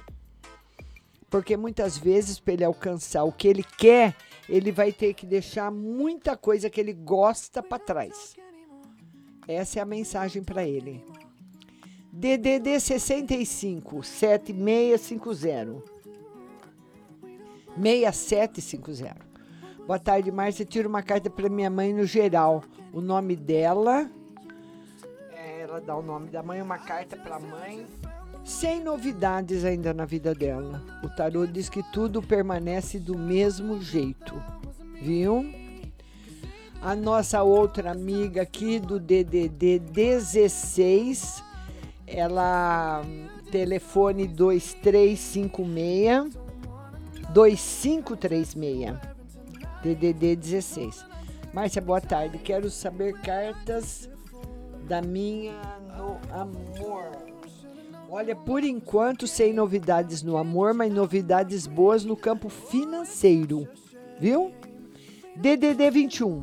[1.31, 4.15] Porque muitas vezes para ele alcançar o que ele quer,
[4.49, 8.37] ele vai ter que deixar muita coisa que ele gosta para trás.
[9.49, 11.05] Essa é a mensagem para ele.
[12.13, 15.83] DDD 65 7650
[17.77, 19.34] 6750.
[19.87, 20.65] Boa tarde, Márcia.
[20.65, 22.65] Tira uma carta para minha mãe no geral.
[22.91, 24.11] O nome dela.
[25.31, 27.87] É, ela dá o nome da mãe, uma carta para a mãe.
[28.43, 30.83] Sem novidades ainda na vida dela.
[31.03, 34.43] O tarô diz que tudo permanece do mesmo jeito.
[35.03, 35.45] Viu?
[36.81, 41.45] A nossa outra amiga aqui do DDD 16,
[42.07, 43.03] ela
[43.51, 46.39] telefone 2356
[47.35, 49.14] 2536
[49.85, 51.05] DDD 16.
[51.53, 52.39] Márcia, boa tarde.
[52.39, 54.09] Quero saber cartas
[54.89, 55.53] da minha
[55.95, 57.13] no amor.
[58.09, 63.69] Olha, por enquanto, sem novidades no amor, mas novidades boas no campo financeiro.
[64.19, 64.53] Viu?
[65.37, 66.41] DDD 21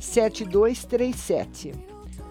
[0.00, 1.72] 7237.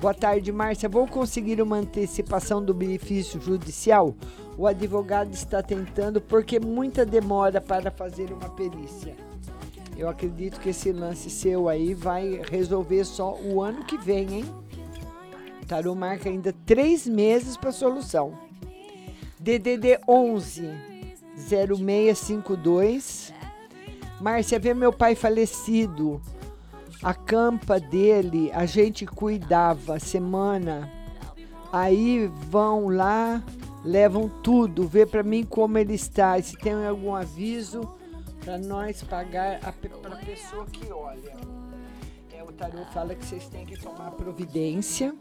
[0.02, 0.90] Boa tarde, Márcia.
[0.90, 4.14] Vou conseguir uma antecipação do benefício judicial?
[4.58, 9.16] O advogado está tentando porque muita demora para fazer uma perícia.
[9.98, 14.46] Eu acredito que esse lance seu aí vai resolver só o ano que vem, hein?
[15.62, 18.38] O tarô marca ainda três meses para solução.
[19.40, 20.94] DDD 11
[21.36, 23.34] 0652.
[24.20, 26.22] Márcia, vê meu pai falecido.
[27.02, 30.90] A campa dele a gente cuidava semana.
[31.72, 33.44] Aí vão lá,
[33.84, 37.82] levam tudo, vê para mim como ele está, e se tem algum aviso
[38.44, 41.36] para nós pagar para a pessoa que olha.
[42.34, 45.14] É, o tarô fala que vocês têm que tomar providência,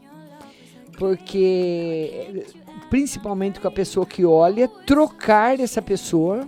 [0.97, 2.45] porque
[2.89, 6.47] principalmente com a pessoa que olha, trocar essa pessoa,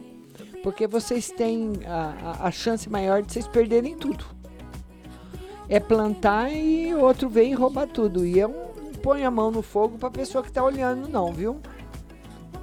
[0.63, 4.25] porque vocês têm a, a, a chance maior de vocês perderem tudo.
[5.67, 8.25] É plantar e outro vem roubar tudo.
[8.25, 11.31] E eu não ponho a mão no fogo para a pessoa que está olhando, não,
[11.31, 11.59] viu?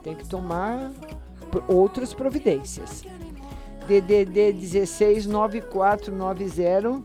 [0.02, 0.90] Tem que tomar
[1.68, 3.04] outras providências.
[3.86, 7.02] DDD 169490.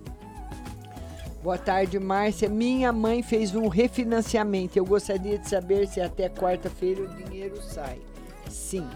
[1.43, 2.47] Boa tarde, Márcia.
[2.49, 4.77] Minha mãe fez um refinanciamento.
[4.77, 8.01] Eu gostaria de saber se até quarta-feira o dinheiro sai.
[8.49, 8.87] Sim.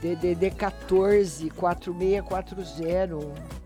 [0.00, 3.61] DDD 14 4640.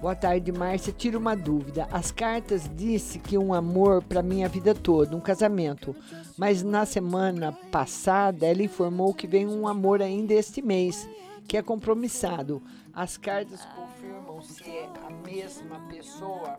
[0.00, 0.92] Boa tarde, Márcia.
[0.92, 1.88] Tira uma dúvida.
[1.90, 5.96] As cartas disse que um amor para minha vida toda, um casamento.
[6.36, 11.08] Mas na semana passada ela informou que vem um amor ainda este mês,
[11.48, 12.62] que é compromissado.
[12.92, 16.58] As cartas confirmam se é a mesma pessoa.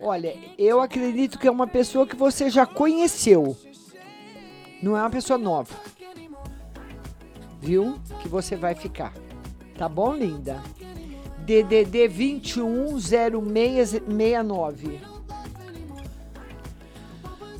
[0.00, 3.56] Olha, eu acredito que é uma pessoa que você já conheceu.
[4.82, 5.74] Não é uma pessoa nova.
[7.60, 7.98] Viu?
[8.20, 9.12] Que você vai ficar.
[9.76, 10.62] Tá bom, linda?
[11.46, 15.00] DDD 210669.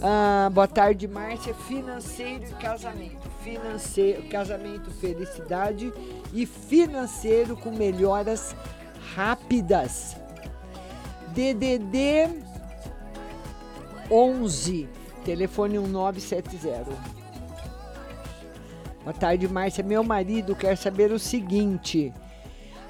[0.02, 1.54] Ah, boa tarde, Márcia.
[1.54, 3.30] Financeiro e casamento.
[3.44, 5.92] Financeiro, casamento, felicidade
[6.32, 8.56] e financeiro com melhoras
[9.14, 10.16] rápidas.
[11.28, 12.42] DDD
[14.10, 14.88] 11,
[15.24, 16.86] telefone 1970.
[19.04, 19.84] Boa tarde, Márcia.
[19.84, 22.12] Meu marido quer saber o seguinte: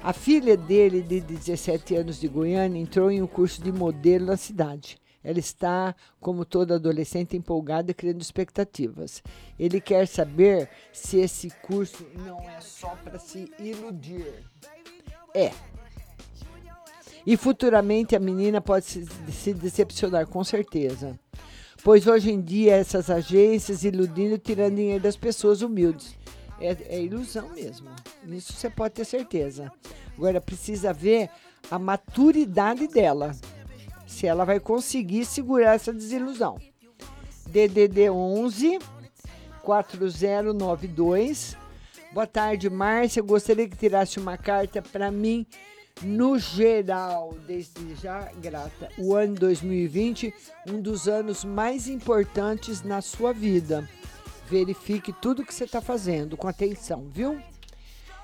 [0.01, 4.37] a filha dele, de 17 anos de Goiânia, entrou em um curso de modelo na
[4.37, 4.97] cidade.
[5.23, 9.21] Ela está, como toda adolescente, empolgada e criando expectativas.
[9.59, 14.33] Ele quer saber se esse curso não é só para se iludir.
[15.33, 15.51] É.
[17.25, 21.19] E futuramente a menina pode se, se decepcionar, com certeza.
[21.83, 26.15] Pois hoje em dia essas agências iludindo e tirando dinheiro das pessoas humildes.
[26.59, 27.89] É, é ilusão mesmo.
[28.23, 29.71] Nisso você pode ter certeza.
[30.15, 31.29] Agora precisa ver
[31.69, 33.35] a maturidade dela.
[34.05, 36.57] Se ela vai conseguir segurar essa desilusão.
[37.47, 38.79] DDD 11
[39.61, 41.57] 4092.
[42.13, 43.21] Boa tarde, Márcia.
[43.21, 45.45] Gostaria que tirasse uma carta para mim
[46.01, 48.89] no geral, desde já grata.
[48.97, 50.33] O ano 2020,
[50.67, 53.87] um dos anos mais importantes na sua vida.
[54.49, 57.41] Verifique tudo que você está fazendo com atenção, viu?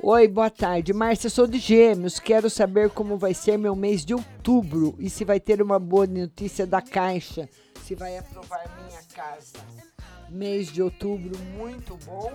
[0.01, 0.91] Oi, boa tarde.
[0.93, 2.19] Márcia, sou de Gêmeos.
[2.19, 6.07] Quero saber como vai ser meu mês de outubro e se vai ter uma boa
[6.07, 7.49] notícia da Caixa
[7.87, 9.53] se vai aprovar minha casa.
[10.27, 12.33] Mês de outubro muito bom.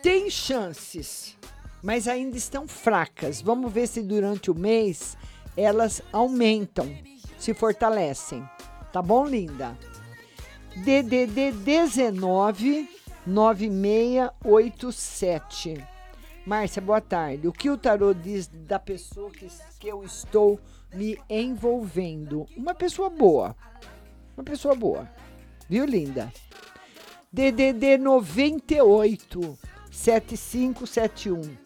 [0.00, 1.36] Tem chances,
[1.82, 3.42] mas ainda estão fracas.
[3.42, 5.18] Vamos ver se durante o mês
[5.56, 6.86] elas aumentam,
[7.36, 8.48] se fortalecem.
[8.92, 9.76] Tá bom, linda?
[10.76, 12.88] DDD 19
[13.26, 15.84] 9687.
[16.46, 17.48] Márcia, boa tarde.
[17.48, 19.48] O que o tarô diz da pessoa que,
[19.80, 20.60] que eu estou
[20.94, 22.46] me envolvendo?
[22.56, 23.56] Uma pessoa boa.
[24.38, 25.10] Uma pessoa boa.
[25.68, 26.32] Viu, linda?
[27.32, 29.58] DDD 98
[29.90, 31.56] 7571.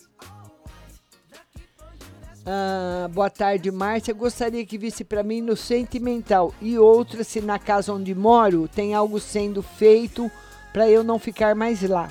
[2.47, 4.15] Ah, boa tarde, Márcia.
[4.15, 8.95] Gostaria que visse para mim no sentimental e outra se na casa onde moro tem
[8.95, 10.31] algo sendo feito
[10.73, 12.11] para eu não ficar mais lá.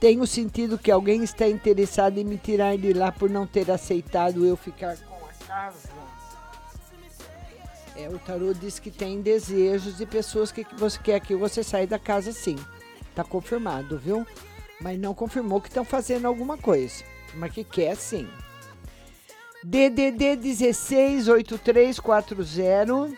[0.00, 4.46] Tenho sentido que alguém está interessado em me tirar de lá por não ter aceitado
[4.46, 5.99] eu ficar com a casa.
[8.00, 11.86] É, o tarô diz que tem desejos e pessoas que você quer que você saia
[11.86, 12.56] da casa sim.
[13.14, 14.26] Tá confirmado, viu?
[14.80, 17.04] Mas não confirmou que estão fazendo alguma coisa.
[17.34, 18.26] Mas que quer sim.
[19.62, 23.12] DDD 168340.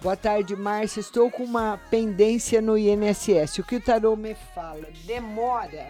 [0.00, 1.00] Boa tarde, Márcia.
[1.00, 3.58] Estou com uma pendência no INSS.
[3.58, 4.86] O que o tarô me fala?
[5.04, 5.88] Demora.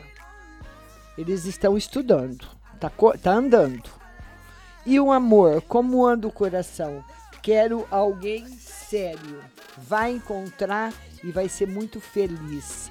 [1.19, 2.49] Eles estão estudando.
[2.81, 2.91] Tá,
[3.23, 3.91] tá andando.
[4.87, 5.61] E o amor?
[5.61, 7.05] Como anda o coração?
[7.49, 9.43] Quero alguém sério.
[9.79, 10.93] Vai encontrar
[11.25, 12.91] e vai ser muito feliz.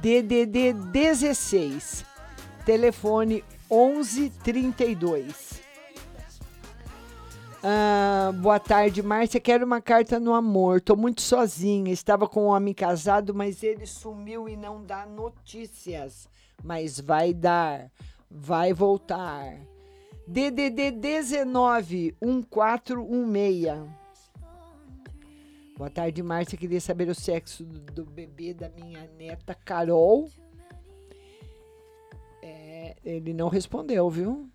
[0.00, 2.04] DDD 16.
[2.64, 5.60] Telefone 1132.
[7.64, 9.40] Ah, boa tarde, Márcia.
[9.40, 10.80] Quero uma carta no amor.
[10.80, 11.92] Tô muito sozinha.
[11.92, 16.28] Estava com um homem casado, mas ele sumiu e não dá notícias.
[16.62, 17.90] Mas vai dar.
[18.30, 19.58] Vai voltar.
[20.30, 23.88] DDD 19 1416.
[25.74, 26.58] Boa tarde, Márcia.
[26.58, 30.28] Queria saber o sexo do, do bebê da minha neta Carol.
[32.42, 34.50] É, ele não respondeu, viu?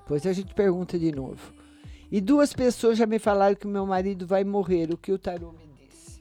[0.00, 1.54] Depois a gente pergunta de novo.
[2.10, 4.92] E duas pessoas já me falaram que meu marido vai morrer.
[4.92, 6.20] O que o tarô me disse?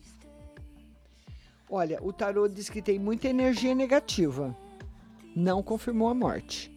[1.67, 4.55] Olha, o tarô diz que tem muita energia negativa.
[5.35, 6.74] Não confirmou a morte,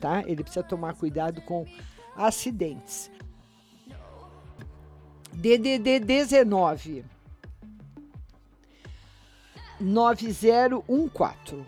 [0.00, 0.24] tá?
[0.26, 1.64] Ele precisa tomar cuidado com
[2.16, 3.10] acidentes.
[5.32, 7.04] DDD 19
[9.80, 11.64] 9014.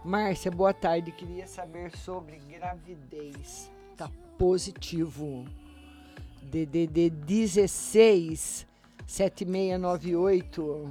[0.04, 1.12] Márcia, boa tarde.
[1.12, 3.70] Queria saber sobre gravidez.
[3.96, 5.46] Tá positivo.
[6.42, 8.66] DDD 16
[9.06, 10.90] 7698.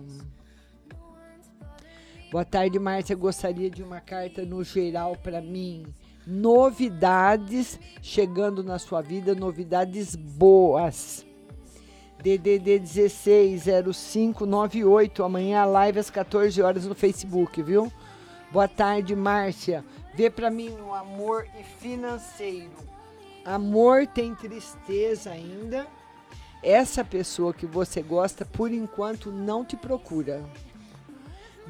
[2.31, 3.17] Boa tarde, Márcia.
[3.17, 5.87] Gostaria de uma carta no geral para mim.
[6.25, 11.27] Novidades chegando na sua vida, novidades boas.
[12.23, 15.25] DDD 160598.
[15.25, 17.91] Amanhã a live às 14 horas no Facebook, viu?
[18.53, 19.85] Boa tarde, Márcia.
[20.13, 22.73] Vê para mim no amor e financeiro.
[23.45, 25.87] Amor tem tristeza ainda.
[26.63, 30.45] Essa pessoa que você gosta, por enquanto, não te procura.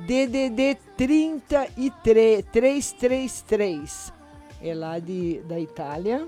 [0.07, 2.03] DDD 33
[2.43, 4.13] 333.
[4.63, 6.27] É lá de, da Itália.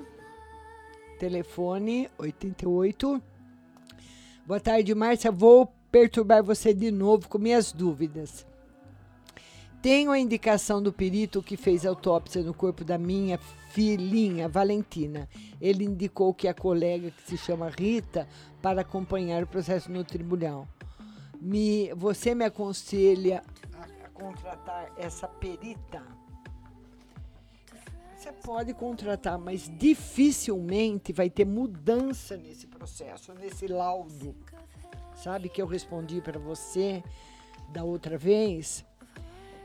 [1.19, 3.23] Telefone 88.
[4.47, 5.33] Boa tarde, Márcia.
[5.33, 8.47] Vou perturbar você de novo com minhas dúvidas.
[9.83, 15.29] Tenho a indicação do perito que fez autópsia no corpo da minha filhinha, Valentina.
[15.61, 18.29] Ele indicou que a colega, que se chama Rita,
[18.63, 20.69] para acompanhar o processo no tribunal.
[21.41, 23.43] Me, você me aconselha
[23.75, 26.01] a, a contratar essa perita?
[28.17, 34.37] Você pode contratar, mas dificilmente vai ter mudança nesse processo, nesse laudo.
[35.17, 37.03] Sabe que eu respondi para você
[37.73, 38.85] da outra vez?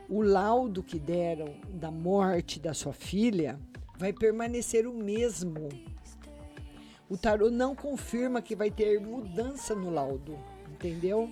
[0.10, 3.60] O laudo que deram da morte da sua filha
[3.98, 5.68] vai permanecer o mesmo.
[7.10, 10.40] O tarô não confirma que vai ter mudança no laudo,
[10.72, 11.30] entendeu?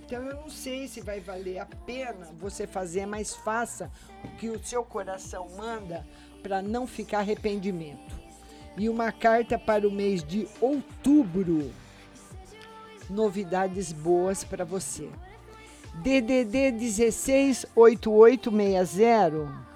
[0.00, 3.90] Então eu não sei se vai valer a pena você fazer, mas faça
[4.24, 6.06] o que o seu coração manda
[6.42, 8.16] para não ficar arrependimento.
[8.78, 11.70] E uma carta para o mês de outubro.
[13.10, 15.10] Novidades boas para você.
[16.02, 19.66] DDD 168860.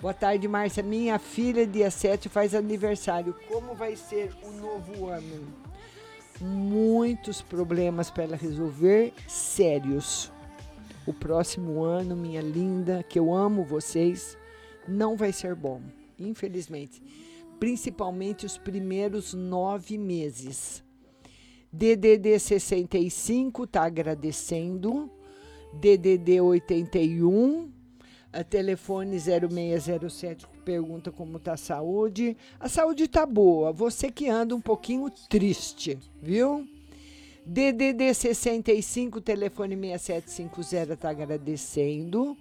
[0.00, 0.82] Boa tarde, Márcia.
[0.82, 3.34] Minha filha, dia 7, faz aniversário.
[3.48, 5.48] Como vai ser o novo ano?
[6.40, 10.30] Muitos problemas para ela resolver, sérios.
[11.06, 14.38] O próximo ano, minha linda, que eu amo vocês,
[14.86, 15.80] não vai ser bom,
[16.18, 17.02] infelizmente.
[17.58, 20.82] principalmente os primeiros nove meses.
[21.72, 25.10] DDD 65 está agradecendo.
[25.72, 27.70] DDD 81,
[28.32, 32.36] a telefone 0607 pergunta como está a saúde.
[32.60, 36.68] A saúde está boa, você que anda um pouquinho triste, viu?
[37.46, 42.36] DDD 65, telefone 6750 está agradecendo.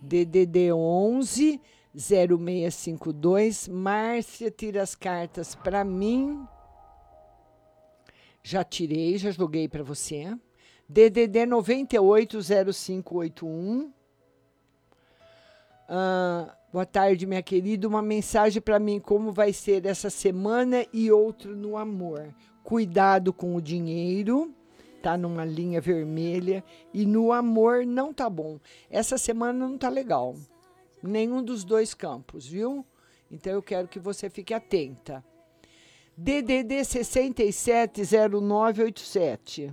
[0.00, 1.60] DDD 11
[1.94, 3.68] 0652.
[3.68, 6.46] Márcia, tira as cartas para mim.
[8.50, 10.34] Já tirei, já joguei para você.
[10.88, 13.92] DDD 980581.
[15.86, 17.86] Ah, boa tarde, minha querida.
[17.86, 22.34] Uma mensagem para mim: como vai ser essa semana e outro no amor.
[22.64, 24.50] Cuidado com o dinheiro,
[25.02, 26.64] tá numa linha vermelha.
[26.94, 28.58] E no amor não tá bom.
[28.88, 30.34] Essa semana não tá legal.
[31.02, 32.82] Nenhum dos dois campos, viu?
[33.30, 35.22] Então eu quero que você fique atenta.
[36.20, 39.72] DDD 670987.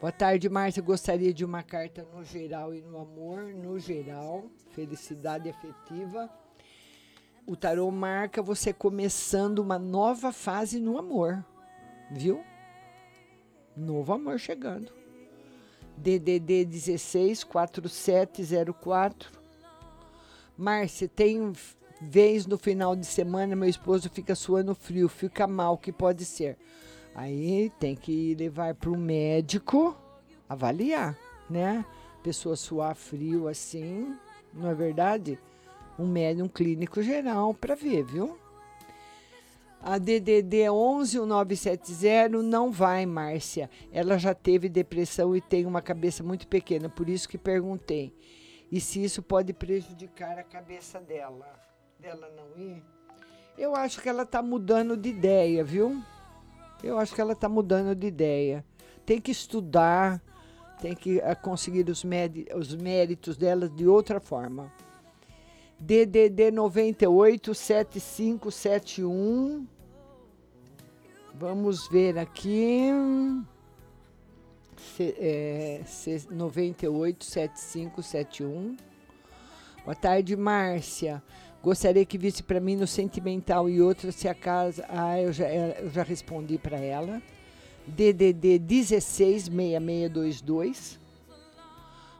[0.00, 0.82] Boa tarde, Márcia.
[0.82, 6.30] Gostaria de uma carta no geral e no amor, no geral, felicidade afetiva.
[7.46, 11.44] O tarô marca você começando uma nova fase no amor,
[12.10, 12.42] viu?
[13.76, 14.90] Novo amor chegando.
[15.98, 19.30] DDD 16 4704.
[20.56, 21.52] Márcia, tem
[22.02, 26.58] vez no final de semana meu esposo fica suando frio, fica mal, que pode ser?
[27.14, 29.96] Aí tem que levar para o médico
[30.48, 31.16] avaliar,
[31.48, 31.84] né?
[32.22, 34.16] Pessoa suar frio assim,
[34.52, 35.38] não é verdade?
[35.98, 38.38] Um médium clínico geral para ver, viu?
[39.80, 43.68] A DDD 11970 não vai, Márcia.
[43.92, 48.14] Ela já teve depressão e tem uma cabeça muito pequena, por isso que perguntei.
[48.70, 51.71] E se isso pode prejudicar a cabeça dela?
[52.02, 52.82] Dela não ir?
[53.56, 56.02] Eu acho que ela está mudando de ideia, viu?
[56.82, 58.64] Eu acho que ela está mudando de ideia.
[59.06, 60.20] Tem que estudar,
[60.80, 62.02] tem que uh, conseguir os,
[62.56, 64.72] os méritos dela de outra forma.
[65.78, 69.64] DDD 98 7571.
[71.32, 72.88] Vamos ver aqui.
[74.96, 78.76] C, é, C, 98 7571.
[79.84, 81.22] Boa tarde, Márcia.
[81.62, 84.84] Gostaria que visse para mim no sentimental e outra se a casa.
[84.88, 87.22] Ah, eu já, eu já respondi para ela.
[87.86, 90.98] DDD 166622.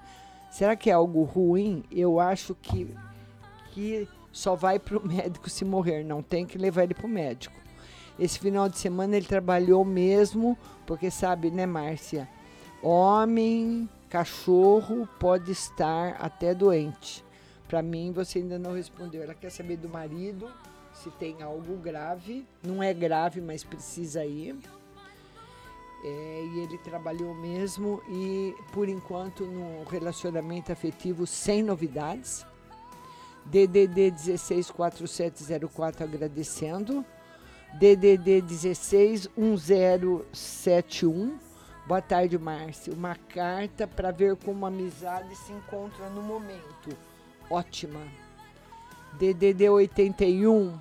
[0.50, 1.82] Será que é algo ruim?
[1.90, 2.94] Eu acho que,
[3.70, 7.08] que só vai para o médico se morrer, não tem que levar ele para o
[7.08, 7.56] médico.
[8.18, 12.28] Esse final de semana ele trabalhou mesmo, porque sabe, né, Márcia?
[12.82, 17.24] Homem, cachorro pode estar até doente.
[17.66, 19.22] Para mim, você ainda não respondeu.
[19.22, 20.50] Ela quer saber do marido,
[20.92, 22.46] se tem algo grave.
[22.62, 24.54] Não é grave, mas precisa ir.
[26.04, 32.44] É, e ele trabalhou mesmo e, por enquanto, no relacionamento afetivo sem novidades.
[33.46, 37.02] DDD 164704 agradecendo.
[37.78, 41.41] DDD 161071.
[41.84, 42.92] Boa tarde, Márcia.
[42.92, 46.96] Uma carta para ver como a amizade se encontra no momento.
[47.50, 48.00] Ótima.
[49.18, 50.78] DDD 81,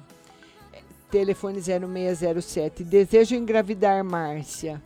[1.10, 2.84] telefone 0607.
[2.84, 4.82] Desejo engravidar, Márcia.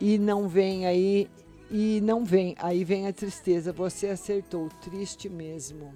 [0.00, 1.30] E não vem aí,
[1.70, 2.56] e não vem.
[2.58, 3.72] Aí vem a tristeza.
[3.72, 4.68] Você acertou.
[4.82, 5.94] Triste mesmo.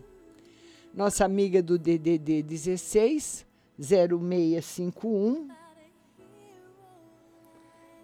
[0.94, 3.44] Nossa amiga do DDD 16,
[3.78, 5.48] 0651.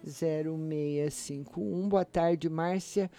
[0.05, 1.87] 0651.
[1.89, 3.09] Boa tarde, Márcia.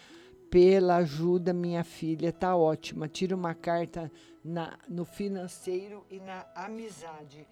[0.50, 3.08] Pela ajuda, minha filha tá ótima.
[3.08, 4.10] Tira uma carta
[4.44, 7.46] na, no financeiro e na amizade.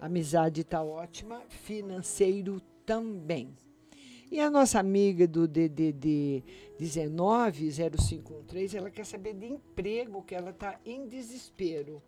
[0.00, 3.56] Amizade tá ótima, financeiro também.
[4.30, 6.42] E a nossa amiga do DDD
[6.78, 12.02] 190513, ela quer saber de emprego, que ela está em desespero.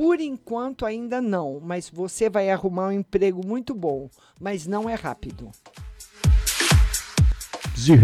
[0.00, 4.08] Por enquanto ainda não, mas você vai arrumar um emprego muito bom,
[4.40, 5.50] mas não é rápido.
[7.76, 7.98] Sie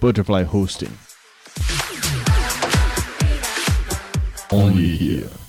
[0.00, 0.92] Butterfly Hosting.
[4.52, 5.43] Only here.